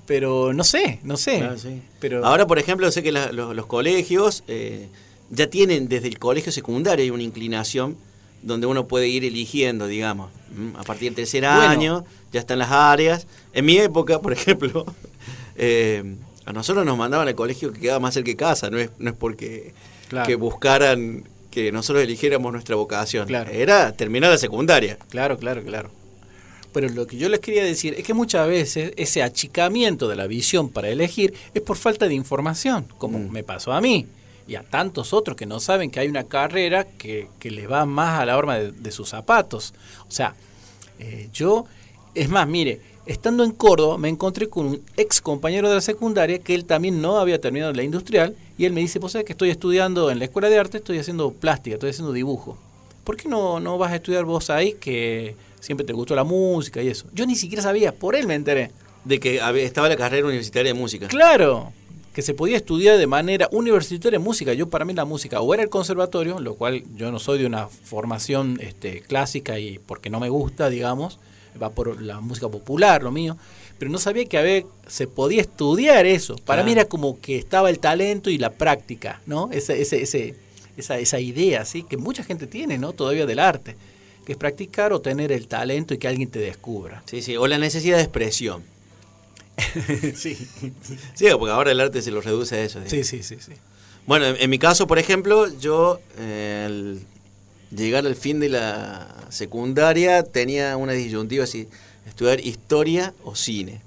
[0.06, 1.38] Pero no sé, no sé.
[1.38, 1.82] Claro, sí.
[2.00, 4.88] Pero, Ahora, por ejemplo, sé que la- los, los colegios eh,
[5.30, 7.96] ya tienen desde el colegio secundario hay una inclinación
[8.42, 10.32] donde uno puede ir eligiendo, digamos.
[10.78, 11.62] A partir del tercer Bueno.
[11.62, 13.28] año ya están las áreas.
[13.54, 14.86] En mi época, por ejemplo,
[15.56, 18.90] eh, a nosotros nos mandaban al colegio que quedaba más cerca de casa, no es,
[19.00, 19.74] no es porque
[20.10, 20.26] Claro.
[20.28, 23.28] que buscaran que nosotros eligiéramos nuestra vocación.
[23.28, 23.50] Claro.
[23.52, 24.98] Era terminar la secundaria.
[25.10, 25.90] Claro, claro, claro.
[26.74, 30.28] Pero lo que yo les quería decir es que muchas veces ese achicamiento de la
[30.28, 33.32] visión para elegir es por falta de información, como Mm.
[33.32, 34.06] me pasó a mí
[34.48, 37.86] y a tantos otros que no saben que hay una carrera que, que les va
[37.86, 39.74] más a la horma de, de sus zapatos.
[40.08, 40.36] O sea,
[41.00, 41.66] eh, yo,
[42.14, 46.40] es más, mire, estando en Córdoba me encontré con un ex compañero de la secundaria
[46.40, 49.34] que él también no había terminado la industrial y él me dice, pues sabes que
[49.34, 52.58] estoy estudiando en la escuela de arte, estoy haciendo plástica, estoy haciendo dibujo.
[53.04, 56.82] ¿Por qué no, no vas a estudiar vos ahí que siempre te gustó la música
[56.82, 57.06] y eso?
[57.14, 58.72] Yo ni siquiera sabía, por él me enteré.
[59.06, 61.08] De que estaba la carrera universitaria de música.
[61.08, 61.72] Claro,
[62.18, 64.52] que se podía estudiar de manera universitaria música.
[64.54, 67.46] Yo para mí la música o era el conservatorio, lo cual yo no soy de
[67.46, 71.20] una formación este, clásica y porque no me gusta, digamos,
[71.58, 73.38] va por la música popular, lo mío,
[73.78, 76.36] pero no sabía que había, se podía estudiar eso.
[76.38, 79.50] Para mí era como que estaba el talento y la práctica, ¿no?
[79.52, 80.36] Ese, ese, ese,
[80.78, 81.84] esa, esa idea, ¿sí?
[81.84, 82.94] Que mucha gente tiene, ¿no?
[82.94, 83.76] Todavía del arte,
[84.26, 87.04] que es practicar o tener el talento y que alguien te descubra.
[87.06, 88.64] Sí, sí, o la necesidad de expresión.
[90.16, 90.36] sí.
[91.16, 92.80] Sí, porque ahora el arte se lo reduce a eso.
[92.86, 93.54] sí, sí, sí, sí.
[94.06, 96.98] Bueno, en, en mi caso, por ejemplo, yo eh,
[97.76, 101.68] llegar al fin de la secundaria tenía una disyuntiva así,
[102.08, 103.82] estudiar historia o cine.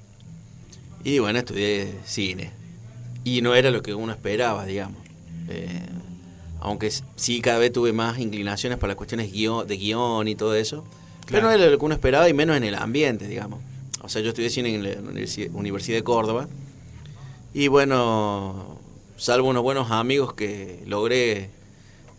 [1.04, 2.50] Y bueno, estudié cine.
[3.24, 4.98] Y no era lo que uno esperaba, digamos.
[5.48, 5.68] Eh,
[6.60, 10.54] aunque sí cada vez tuve más inclinaciones para las cuestiones guion- de guion y todo
[10.54, 10.84] eso.
[11.26, 13.60] Pero no era lo que uno esperaba y menos en el ambiente, digamos.
[14.02, 16.48] O sea, yo estudié cine en la Universi- Universidad de Córdoba.
[17.54, 18.78] Y bueno,
[19.16, 21.50] salvo unos buenos amigos que logré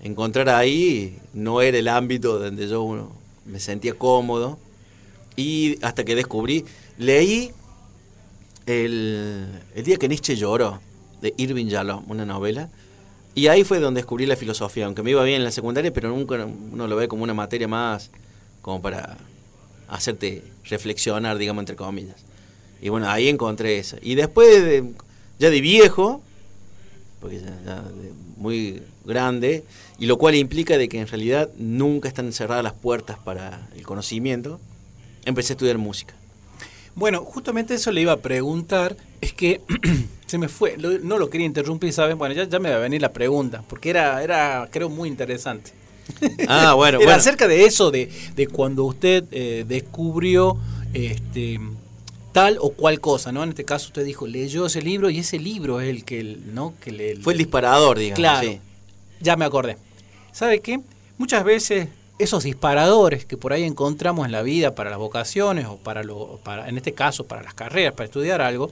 [0.01, 3.11] encontrar ahí, no era el ámbito donde yo uno,
[3.45, 4.57] me sentía cómodo.
[5.35, 6.65] Y hasta que descubrí,
[6.97, 7.51] leí
[8.65, 10.79] el, el día que Nietzsche lloró,
[11.21, 12.69] de Irving Yalom, una novela.
[13.33, 16.09] Y ahí fue donde descubrí la filosofía, aunque me iba bien en la secundaria, pero
[16.09, 18.09] nunca uno lo ve como una materia más
[18.61, 19.17] como para
[19.87, 22.17] hacerte reflexionar, digamos, entre comillas.
[22.81, 23.97] Y bueno, ahí encontré eso.
[24.01, 24.91] Y después, de-
[25.39, 26.21] ya de viejo,
[27.19, 29.63] porque ya, ya de muy grande,
[29.99, 33.83] y lo cual implica de que en realidad nunca están cerradas las puertas para el
[33.83, 34.59] conocimiento,
[35.25, 36.13] empecé a estudiar música.
[36.95, 38.97] Bueno, justamente eso le iba a preguntar.
[39.21, 39.61] Es que
[40.25, 42.17] se me fue, lo- no lo quería interrumpir, ¿saben?
[42.17, 45.71] Bueno, ya, ya me va a venir la pregunta, porque era, era creo, muy interesante.
[46.47, 47.19] Ah, bueno, Era bueno.
[47.19, 50.57] acerca de eso, de, de cuando usted eh, descubrió
[50.93, 51.59] este,
[52.33, 53.41] tal o cual cosa, ¿no?
[53.43, 56.53] En este caso usted dijo, leyó ese libro y ese libro es el que, el-
[56.53, 56.73] ¿no?
[56.81, 57.15] que le...
[57.17, 58.17] Fue el disparador, digamos.
[58.19, 58.59] Claro, sí.
[59.21, 59.77] Ya me acordé.
[60.31, 60.79] ¿Sabe qué?
[61.17, 65.77] Muchas veces esos disparadores que por ahí encontramos en la vida para las vocaciones o
[65.77, 68.71] para, lo, para en este caso, para las carreras, para estudiar algo,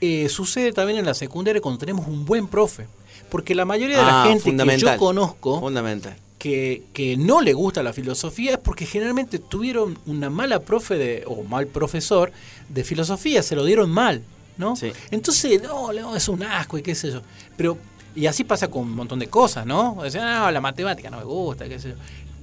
[0.00, 2.86] eh, sucede también en la secundaria cuando tenemos un buen profe.
[3.30, 6.16] Porque la mayoría de la Ah, gente que yo conozco Fundamental.
[6.38, 11.24] que, que no le gusta la filosofía es porque generalmente tuvieron una mala profe de,
[11.26, 12.30] o mal profesor
[12.68, 14.22] de filosofía, se lo dieron mal,
[14.58, 14.76] ¿no?
[14.76, 14.92] Sí.
[15.10, 17.22] Entonces, no, no, es un asco y qué sé yo.
[17.56, 17.78] Pero,
[18.16, 19.98] y así pasa con un montón de cosas, ¿no?
[20.10, 21.94] Sea, no, la matemática no me gusta, qué sé yo.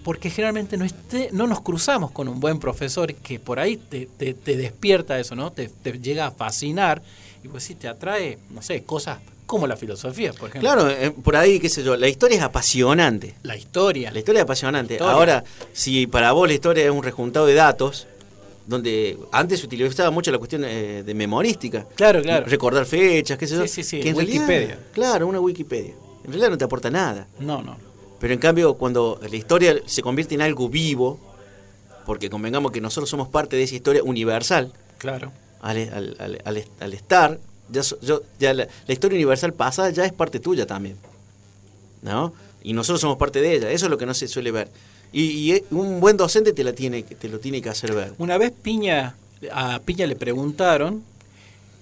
[0.03, 4.05] Porque generalmente no, esté, no nos cruzamos con un buen profesor que por ahí te,
[4.17, 5.51] te- te despierta eso, ¿no?
[5.51, 7.01] Te, te llega a fascinar
[7.43, 10.69] y pues sí te atrae, no sé, cosas como la filosofía, por ejemplo.
[10.71, 13.35] Claro, eh, por ahí, qué sé yo, la historia es apasionante.
[13.43, 14.11] La historia.
[14.11, 14.95] La historia es apasionante.
[14.95, 15.13] Historia.
[15.13, 18.07] Ahora, si para vos la historia es un rejuntado de datos,
[18.65, 21.85] donde antes se utilizaba mucho la cuestión eh, de memorística.
[21.95, 22.45] Claro, claro.
[22.45, 23.63] Recordar fechas, qué sé yo.
[23.63, 24.79] Sí, sí, sí, que en realidad- Wikipedia.
[24.93, 25.93] claro, una Wikipedia.
[26.23, 27.27] En realidad no te aporta nada.
[27.39, 27.77] No, no.
[28.19, 31.19] Pero en cambio, cuando la historia se convierte en algo vivo,
[32.05, 35.31] porque convengamos que nosotros somos parte de esa historia universal, Claro.
[35.61, 40.05] al, al- al- al- al estar, ya, yo- ya la, la historia universal pasada ya
[40.05, 40.97] es parte tuya también.
[42.01, 42.33] ¿No?
[42.61, 44.69] Y nosotros somos parte de ella, eso es lo que no se suele ver.
[45.13, 48.13] Y, y, eh, un buen docente te, la tiene, te lo tiene que hacer ver.
[48.17, 49.15] Una vez Piña,
[49.51, 51.03] a Piña le preguntaron,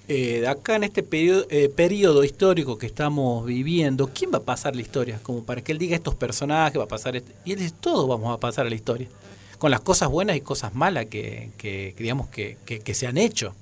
[0.08, 4.76] eh, acá en este periodo, eh, periodo histórico que estamos viviendo, ¿quién va a pasar
[4.76, 5.20] la historia?
[5.24, 7.32] Como para que él diga estos personajes, va a pasar este.
[7.46, 9.08] Y él dice, todos vamos a pasar a la historia.
[9.58, 13.08] Con las cosas buenas y cosas malas que, que, que digamos, que, que- que se
[13.08, 13.54] han hecho.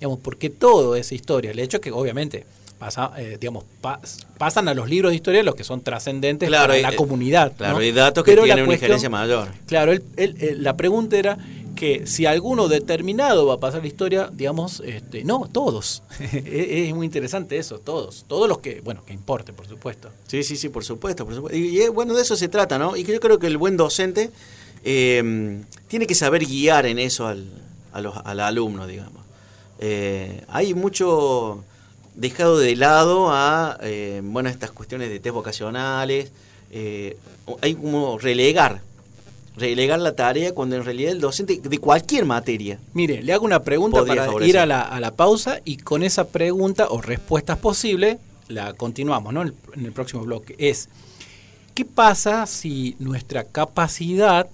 [0.00, 1.50] Digamos, porque todo es historia.
[1.50, 2.46] El hecho es que obviamente
[2.78, 4.00] pasa, eh, digamos, pa-
[4.38, 7.52] pasan a los libros de historia los que son trascendentes Claro, para y- la comunidad.
[7.56, 7.80] Claro, ¿no?
[7.80, 9.48] hay datos que Pero tienen una injerencia mayor.
[9.66, 10.04] Claro, él-
[10.62, 11.38] la pregunta era
[11.74, 16.02] que si alguno determinado va a pasar la historia, digamos, este, no, todos.
[16.20, 18.24] es, es muy interesante eso, todos.
[18.26, 20.10] Todos los que, bueno, que importe, por supuesto.
[20.26, 21.56] Sí, sí, sí, por supuesto, por supuesto.
[21.56, 22.96] Y, y, eh, bueno, de eso se trata, ¿no?
[22.96, 24.30] Y que yo creo que el buen docente
[24.84, 27.46] eh, tiene que saber guiar en eso al,
[27.92, 29.22] a los, al alumno, digamos.
[29.80, 31.62] Eh, hay mucho
[32.18, 36.30] dejado de lado a, eh, bueno, estas cuestiones de test vocacionales.
[36.70, 37.16] eh,
[37.62, 38.82] hay como relegar,
[39.56, 42.78] relegar la tarea cuando en realidad el docente de cualquier materia.
[42.92, 44.50] Mire, le hago una pregunta para favorecer.
[44.50, 49.32] ir a la, a la pausa y con esa pregunta o respuestas posibles la continuamos
[49.32, 49.42] ¿no?
[49.42, 50.56] en, el, en el próximo bloque.
[50.58, 50.88] Es,
[51.74, 54.48] ¿qué pasa si nuestra capacidad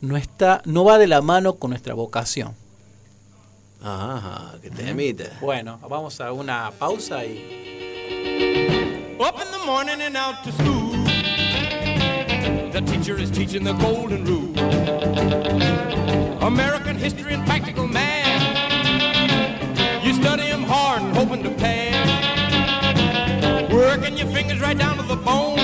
[0.00, 2.54] no, está, no va de la mano con nuestra vocación?
[3.86, 5.30] Ajá, que te emite.
[5.42, 9.16] Bueno, vamos a una pausa y...
[9.20, 10.92] Up in the morning and out to school.
[12.72, 14.58] The teacher is teaching the golden rule.
[16.42, 18.42] American history and practical math.
[20.02, 22.08] You study 'em hard and hoping to pass.
[23.70, 25.63] Working your fingers right down to the bone.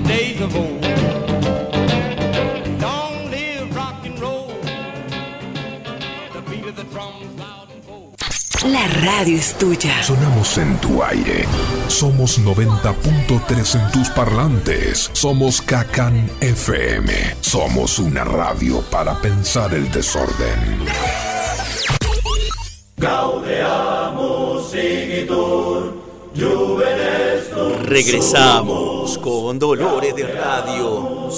[0.00, 0.82] The days of old.
[2.82, 4.48] Long live rock and roll.
[6.34, 8.20] The beat of the drums loud and bold.
[8.64, 10.02] La radio es tuya.
[10.02, 11.46] Sonamos en tu aire.
[11.88, 15.10] Somos 90.3 en tus parlantes.
[15.14, 17.36] Somos Kakan FM.
[17.40, 20.86] Somos una radio para pensar el desorden.
[27.88, 28.85] Regresamos
[29.18, 31.30] con Dolores de Radio.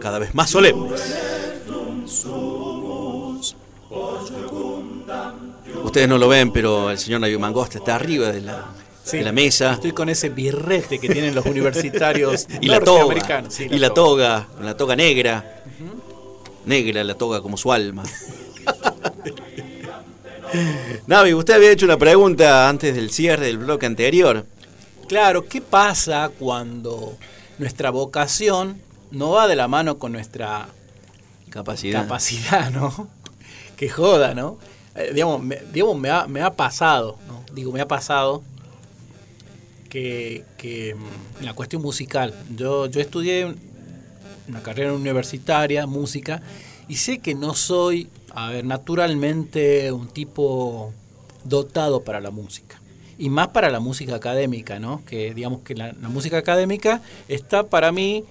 [0.00, 1.00] Cada vez más solemnes.
[5.94, 8.64] ustedes no lo ven, pero el señor Navi Mangosta está arriba de la,
[9.04, 9.74] Sí, de la mesa.
[9.74, 13.44] Estoy con ese birrete que tienen los universitarios y la toga.
[13.48, 15.62] Sí, y la toga, la toga negra.
[16.66, 18.02] Negra la toga como su alma.
[21.06, 24.46] Navi, usted había hecho una pregunta antes del cierre del bloque anterior.
[25.06, 27.16] Claro, ¿qué pasa cuando
[27.58, 28.80] nuestra vocación
[29.10, 30.68] no va de la mano con nuestra
[31.50, 32.02] Capacidad.
[32.02, 33.08] capacidad, ¿no?
[33.76, 34.58] Que joda, ¿no?
[34.94, 37.44] Eh, digamos, me, digamos, me ha, me ha pasado, ¿no?
[37.52, 38.42] Digo, me ha pasado
[39.90, 43.52] que, que, mm, en la cuestión musical, yo, yo estudié
[44.48, 46.40] una carrera universitaria, música,
[46.88, 50.92] y sé que no soy, a ver, naturalmente un tipo
[51.44, 52.80] dotado para la música.
[53.18, 55.04] Y más para la música académica, ¿no?
[55.04, 58.24] Que digamos que la, la música académica está para mí,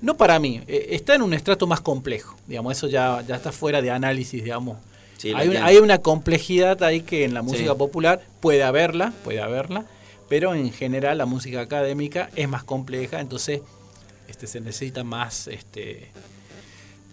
[0.00, 2.36] no para mí, eh, está en un estrato más complejo.
[2.46, 4.78] Digamos, eso ya, ya está fuera de análisis, digamos.
[5.16, 5.66] Sí, hay, una, entiendo.
[5.66, 7.78] hay una complejidad ahí que en la música Sí.
[7.78, 9.84] popular puede haberla, puede haberla,
[10.28, 13.62] pero en general la música académica es más compleja, entonces
[14.28, 16.12] este, se necesita más, este,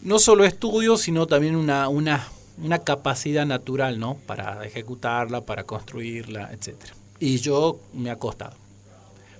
[0.04, 2.28] no solo estudio, sino también una, una,
[2.62, 4.18] una capacidad natural, ¿no?
[4.28, 6.94] Para ejecutarla, para construirla, etcétera.
[7.20, 8.56] Y yo me ha costado.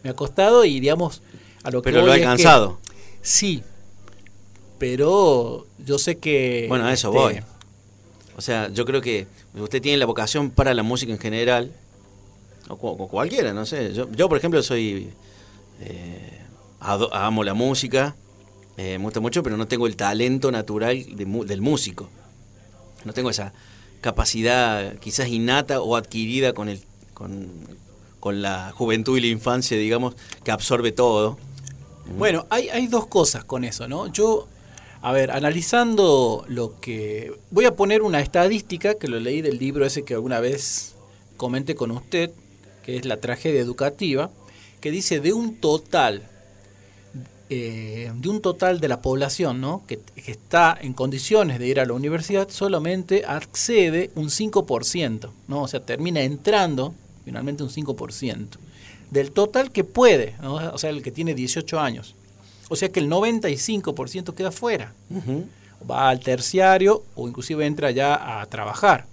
[0.04, 1.22] Me ha costado y digamos
[1.64, 2.80] a lo que Pero lo que- alcanzado.
[3.22, 3.64] sí.
[4.78, 7.40] Pero yo sé que Bueno, a eso este, voy.
[8.38, 11.72] O sea, yo creo que usted tiene la vocación para la música en general,
[12.68, 13.94] o, o cualquiera, no sé.
[13.94, 15.10] Yo, yo, por ejemplo, soy.
[15.82, 16.42] eh,
[16.82, 18.16] amo la música,
[18.78, 22.10] eh, me gusta mucho, pero no tengo el talento natural de del músico.
[23.06, 23.54] No tengo esa
[24.02, 26.82] capacidad quizás innata o adquirida con, el,
[27.16, 27.50] con,
[28.20, 30.14] con la juventud y la infancia, digamos,
[30.44, 31.40] que absorbe todo.
[32.18, 34.12] Bueno, hay, hay dos cosas con eso, ¿no?
[34.12, 34.48] Yo,
[35.02, 37.34] a ver, analizando lo que...
[37.50, 40.96] Voy a poner una estadística que lo leí del libro ese que alguna vez
[41.38, 42.32] comenté con usted,
[42.84, 44.30] que es la tragedia educativa,
[44.82, 46.24] que dice de un total,
[47.50, 49.84] eh, de un total de la población, ¿no?
[49.88, 55.62] Que, que está en condiciones de ir a la universidad, solamente accede un 5%, ¿no?
[55.64, 56.94] O sea, termina entrando
[57.26, 58.48] finalmente un 5%
[59.12, 60.56] del total que puede, ¿no?
[60.56, 62.16] o sea, el que tiene 18 años.
[62.70, 64.94] O sea que el 95% queda fuera.
[65.90, 69.06] Va al terciario o inclusive entra ya a trabajar.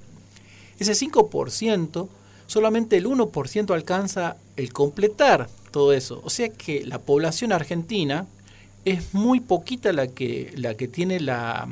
[0.79, 2.09] Ese 5%,
[2.47, 6.21] solamente el 1% alcanza el completar todo eso.
[6.25, 8.27] O sea que la población argentina
[8.85, 11.69] es muy poquita la que, la que tiene la,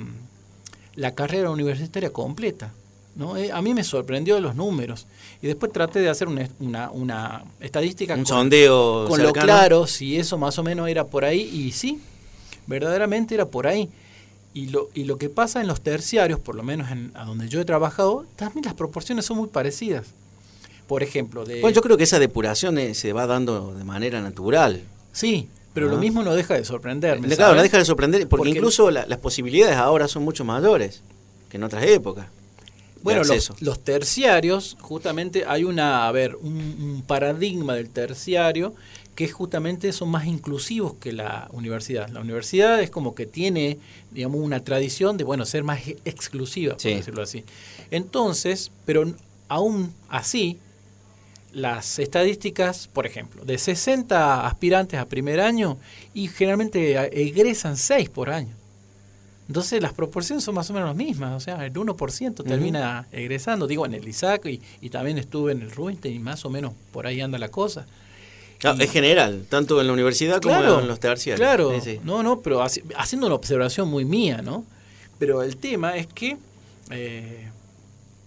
[0.95, 2.72] la carrera universitaria completa.
[3.16, 3.36] ¿no?
[3.36, 5.07] Eh, A mí me sorprendió los números.
[5.43, 9.86] Y después traté de hacer una, una, una estadística Un con- sondeo con lo claro
[9.86, 11.99] si eso más o menos era por ahí y sí,
[12.66, 13.88] verdaderamente era por ahí.
[14.53, 17.49] Y lo, y lo que pasa en los terciarios, por lo menos en, a donde
[17.49, 20.09] yo he trabajado, también las proporciones son muy parecidas.
[20.88, 21.61] Por ejemplo, de...
[21.61, 24.82] Bueno, yo creo que esa depuración eh, se va dando de manera natural.
[25.12, 25.93] Sí, pero Ah.
[25.93, 27.28] lo mismo no deja de sorprenderme.
[27.28, 27.59] De- Claro, ¿sabes?
[27.59, 31.03] no deja de sorprender, porque, Porque- incluso la- las posibilidades ahora son mucho mayores
[31.49, 32.26] que en otras épocas.
[33.03, 38.75] Bueno, los, los terciarios, justamente hay una, a ver, un, un paradigma del terciario
[39.15, 42.09] que es justamente son más inclusivos que la universidad.
[42.09, 43.79] La universidad es como que tiene,
[44.13, 46.95] digamos, una tradición de, bueno, ser más exclusiva, por Sí.
[46.95, 47.45] decirlo así.
[47.91, 49.05] Entonces, pero
[49.49, 50.59] aún así,
[51.53, 55.77] las estadísticas, por ejemplo, de 60 aspirantes a primer año
[56.15, 58.55] y generalmente egresan 6 por año.
[59.51, 63.67] Entonces las proporciones son más o menos las mismas, o sea, el 1% termina egresando,
[63.67, 66.73] digo, en el ISAC y, y también estuve en el Rubinstein y más o menos
[66.93, 67.85] por ahí anda la cosa.
[68.59, 71.41] Claro, y- es general, tanto en la universidad como en los terciarios.
[71.45, 72.01] Claro, Sí, sí.
[72.05, 74.65] no, no, pero haci- haciendo una observación muy mía, ¿no?
[75.19, 76.37] Pero el tema es que,
[76.93, 77.49] eh,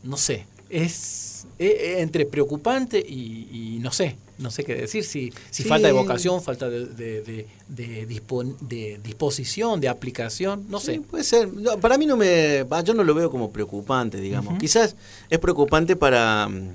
[0.04, 5.32] no sé, es eh, entre preocupante y, y no sé, no sé qué decir, si,
[5.52, 5.70] si Sí.
[5.70, 10.86] falta de vocación, falta de, de, de- de dispon- de disposición, de aplicación, no Sí,
[10.88, 11.02] sé.
[11.02, 11.54] puede ser.
[11.54, 12.64] No, para mí no me.
[12.64, 14.58] va, Yo no lo veo como preocupante, digamos.
[14.60, 14.96] Quizás
[15.30, 16.70] es preocupante para mm,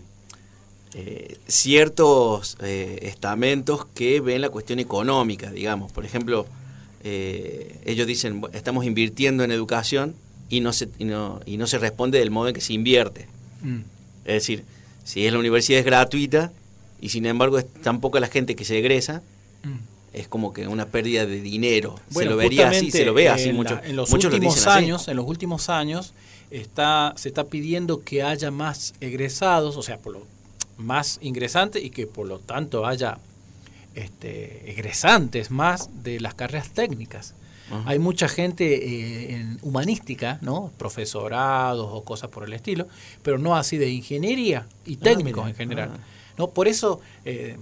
[0.95, 5.93] eh, ciertos eh, estamentos que ven la cuestión económica, digamos.
[5.93, 6.47] Por ejemplo,
[7.05, 10.15] eh, ellos dicen, "Bu- estamos invirtiendo en educación
[10.49, 13.27] y no, se, y, no, y no se responde del modo en que se invierte.
[13.63, 13.81] Mm.
[14.25, 14.65] Es decir,
[15.05, 16.53] si es la universidad es gratuita
[17.01, 19.23] y sin embargo es tan poca la gente que se egresa,
[19.63, 19.77] Mm.
[20.13, 21.97] es como que una pérdida de dinero.
[22.11, 23.49] Bueno, se lo vería así, se lo ve así.
[23.49, 24.85] en, la- en los muchos lo últimos así.
[24.85, 26.15] años, en los últimos años,
[26.51, 30.27] está, se está pidiendo que haya más egresados, o sea, por lo,
[30.79, 33.19] más ingresantes y que por lo tanto haya
[33.95, 37.35] este, egresantes más de las carreras técnicas.
[37.85, 40.73] Hay mucha gente eh, en humanística, ¿no?
[40.79, 42.89] Profesorados o cosas por el estilo,
[43.23, 45.91] pero no así de ingeniería y técnicos en general.
[46.39, 46.51] ¿No?
[46.51, 47.57] Por eso, eh,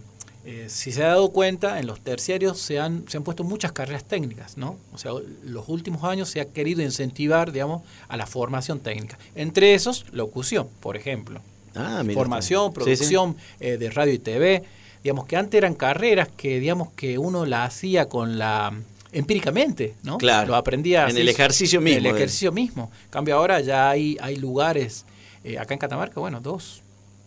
[0.45, 3.73] eh, si se ha dado cuenta, en los terciarios se han, se han puesto muchas
[3.73, 4.77] carreras técnicas, ¿no?
[4.93, 5.13] O sea,
[5.43, 9.19] los últimos años se ha querido incentivar, digamos, a la formación técnica.
[9.35, 11.41] Entre esos, locución, por ejemplo.
[11.75, 12.97] Ah, mira, formación, está bien.
[12.97, 13.15] Sí, sí.
[13.15, 14.63] producción eh, de radio y TV,
[15.03, 18.73] digamos que antes eran carreras que digamos que uno la hacía con la
[19.13, 20.19] empíricamente, ¿no?
[20.19, 20.49] Claro.
[20.49, 22.91] Lo aprendía En así, el ejercicio mismo, En el ejercicio mismo.
[23.05, 25.07] En cambio ahora ya hay hay lugares
[25.45, 26.83] eh, acá en Catamarca, bueno, dos,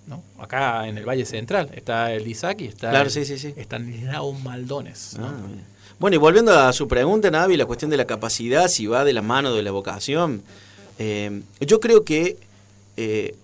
[0.09, 0.21] ¿no?
[0.39, 3.53] Acá en el Valle Central está el Isaac y está Claro, el, sí, sí, sí.
[3.55, 5.27] Estanislao Maldones, ¿no?
[5.27, 5.35] Ah.
[5.99, 9.13] Bueno, y volviendo a su pregunta, Navi, la cuestión de la capacidad, si va de
[9.13, 10.41] la mano de la vocación,
[10.97, 12.37] eh, yo creo que
[12.97, 13.35] eh,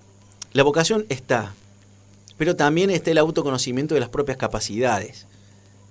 [0.53, 1.53] la vocación está,
[2.37, 5.25] pero también está el autoconocimiento de las propias capacidades,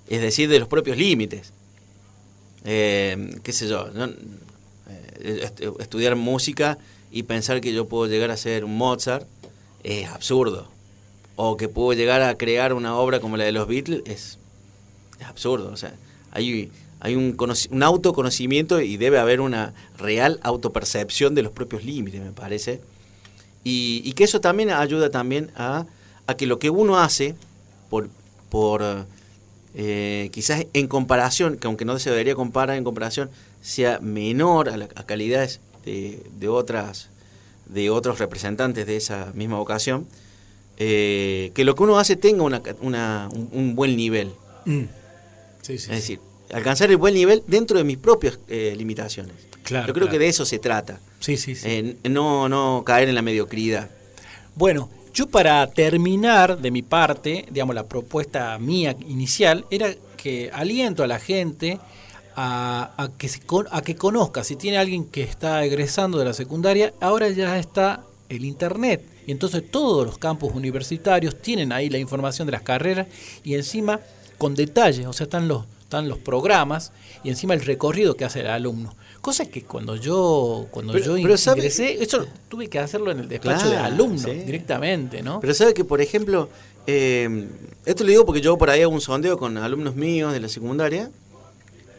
[0.09, 1.53] es decir, de los propios límites.
[2.65, 3.89] Eh, ¿Qué sé yo?
[3.95, 4.11] no-
[5.79, 6.77] estudiar música
[7.11, 9.27] y pensar que yo puedo llegar a ser un Mozart
[9.85, 10.69] es absurdo.
[11.37, 14.39] O que puedo llegar a crear una obra como la de los Beatles es
[15.21, 15.71] es absurdo.
[15.73, 15.95] O sea,
[16.31, 16.71] hay,
[17.01, 17.37] hay un,
[17.71, 22.81] un autoconocimiento y debe haber una real autopercepción de los propios límites, me parece.
[23.63, 25.87] Y, y que eso también ayuda también a,
[26.27, 27.35] a que lo que uno hace,
[27.89, 28.09] por,
[28.51, 29.07] por
[29.75, 33.31] eh, quizás en comparación, que aunque no se debería comparar en comparación,
[33.63, 37.09] sea menor a, la, a calidades de, de otras
[37.67, 40.07] de otros representantes de esa misma vocación,
[40.77, 44.33] eh, que lo que uno hace tenga una, una- un, un buen nivel.
[44.65, 44.83] Mm.
[45.63, 46.21] Sí, sí, Es decir,
[46.53, 49.33] alcanzar el buen nivel dentro de mis propias eh, limitaciones.
[49.63, 50.13] Claro, Yo creo claro.
[50.13, 51.01] que de eso se trata.
[51.21, 51.67] Sí, sí, sí.
[51.69, 53.89] Eh, no, no caer en la mediocridad.
[54.57, 61.03] Bueno, yo para terminar de mi parte, digamos, la propuesta mía inicial era que aliento
[61.03, 61.79] a la gente
[62.37, 66.35] a, a que, se a que conozca, si tiene alguien que está egresando de la
[66.35, 69.05] secundaria, ahora ya está el Internet.
[69.27, 73.07] Y entonces todos los campus universitarios tienen ahí la información de las carreras
[73.43, 74.01] y encima
[74.39, 78.41] con detalles, o sea, están los, están los programas y encima el recorrido que hace
[78.41, 78.95] el alumno.
[79.23, 83.29] Cosa que cuando yo cuando Pero- yo pero ingresé, eso tuve que hacerlo en el
[83.29, 83.79] despacho de
[84.19, 84.31] sí.
[84.45, 85.41] directamente, ¿no?
[85.41, 86.51] Pero sabe que, por ejemplo,
[86.87, 87.49] eh,
[87.87, 90.49] esto lo digo porque yo por ahí hago un sondeo con alumnos míos de la
[90.49, 91.11] secundaria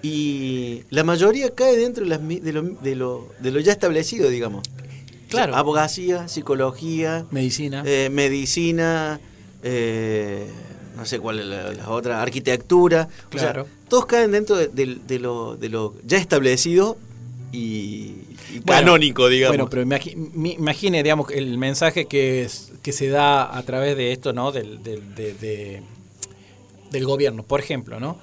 [0.09, 4.29] y la mayoría cae dentro de, las de, lo, de, lo, de lo ya establecido,
[4.29, 4.67] digamos.
[5.29, 5.51] Claro.
[5.51, 7.83] O sea, abogacía, psicología, Medicina.
[7.85, 9.19] eh, medicina,
[9.63, 10.45] eh,
[10.95, 13.09] no sé cuál es la, la otra, arquitectura.
[13.33, 13.67] O sea, Claro.
[13.89, 16.97] todos caen dentro de, lo, de lo ya establecido
[17.51, 17.57] y,
[18.53, 19.57] y Bueno, canónico, digamos.
[19.57, 23.97] Bueno, pero imagi- mi- imagine, digamos, el mensaje que, es- que se da a través
[23.97, 24.51] de esto, ¿no?
[24.51, 25.81] Del, del, de- de-
[26.91, 28.19] del gobierno, por ejemplo, ¿no?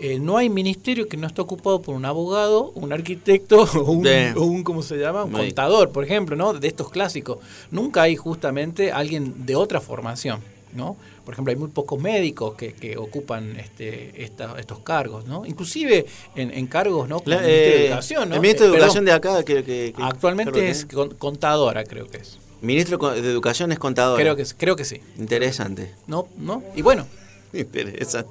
[0.00, 4.02] Eh, no hay ministerio que no esté ocupado por un abogado, un arquitecto o un,
[4.02, 5.24] De- o un, ¿cómo se llama?
[5.24, 6.52] Un contador, por ejemplo, ¿no?
[6.54, 7.38] De estos clásicos.
[7.70, 10.40] Nunca hay justamente alguien de otra formación,
[10.72, 10.96] ¿no?
[11.24, 15.44] Por ejemplo, hay muy pocos médicos que, que ocupan este, esta- estos cargos, ¿no?
[15.44, 17.18] Inclusive en, en cargos, ¿no?
[17.18, 18.34] Como La- el Ministerio de eh, Educación, ¿no?
[18.36, 18.84] El ministro Eh, de perdón.
[18.86, 20.86] Educación de acá, que, que- que- Actualmente es
[21.18, 22.38] contadora, creo que es.
[22.60, 24.18] Ministro de Educación es contador.
[24.18, 25.00] Creo que, creo que sí.
[25.18, 25.92] Interesante.
[26.06, 26.28] ¿No?
[26.38, 26.62] ¿No?
[26.74, 27.06] Y bueno,
[27.58, 28.30] Interesante.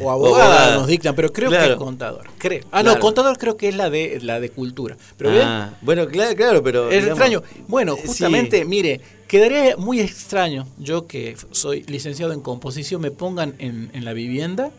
[0.00, 0.74] o abogada abogada.
[0.76, 1.72] nos dictan, pero creo que Claro.
[1.72, 2.26] es contador.
[2.38, 2.60] Creo.
[2.70, 2.94] Ah, Claro.
[2.96, 4.96] no, contador creo que es la de la de cultura.
[5.16, 6.90] Pero bien, Ah, bueno, claro, claro, pero.
[6.90, 7.42] es digamos, extraño.
[7.66, 8.08] Bueno, eh, sí.
[8.08, 14.04] justamente, mire, quedaría muy extraño, yo que soy licenciado en composición, me pongan en, en
[14.04, 14.70] la vivienda.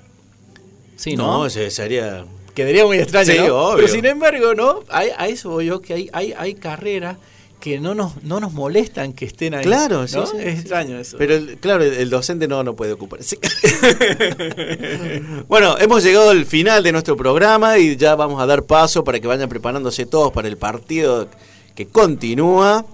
[0.95, 1.43] Sí, ¿no?
[1.43, 2.25] No, se- sería.
[2.53, 3.55] Quedaría muy extraño, Sí, ¿no?
[3.57, 3.75] obvio.
[3.77, 4.83] Pero sin embargo, ¿no?
[4.89, 7.17] Hay- a eso voy yo, que hay, hay, hay carreras
[7.59, 9.63] que no nos, no nos molestan que estén ahí.
[9.65, 10.25] Claro, sí, ¿no?
[10.25, 11.17] sí, Es extraño eso.
[11.17, 13.37] Pero el- claro, el, el docente no, no puede ocuparse.
[15.47, 19.19] bueno, hemos llegado al final de nuestro programa y ya vamos a dar paso para
[19.19, 21.27] que vayan preparándose todos para el partido
[21.75, 22.85] que continúa.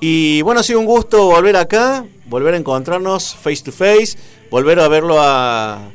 [0.00, 4.16] Y bueno, ha sido un gusto volver acá, volver a encontrarnos face to face,
[4.50, 5.90] volver a verlo a,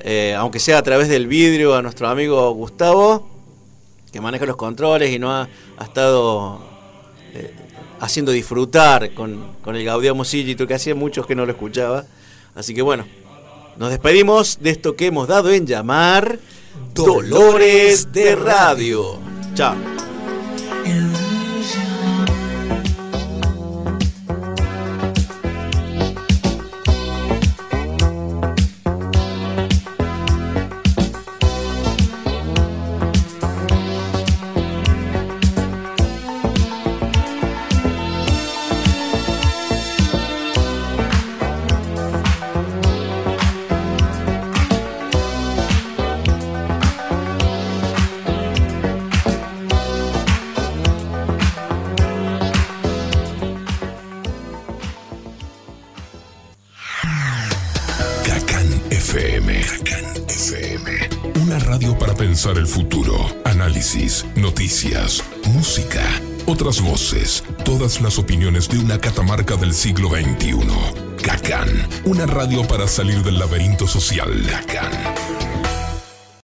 [0.00, 3.28] eh, aunque sea a través del vidrio, a nuestro amigo Gustavo,
[4.10, 6.60] que maneja los controles y no ha, ha estado
[7.34, 7.52] eh,
[8.02, 12.04] haciendo disfrutar con, con el Gaudiamo Sigito, que hacía muchos que no lo escuchaba.
[12.52, 13.06] Así que bueno,
[13.78, 16.40] nos despedimos de esto que hemos dado en llamar
[16.92, 19.20] Dolores de Radio.
[19.54, 19.76] Chao.
[66.62, 70.54] Otras voces, todas las opiniones de una catamarca del siglo XXI.
[71.20, 71.68] Cacán,
[72.04, 74.30] una radio para salir del laberinto social.
[74.48, 75.31] Cacán.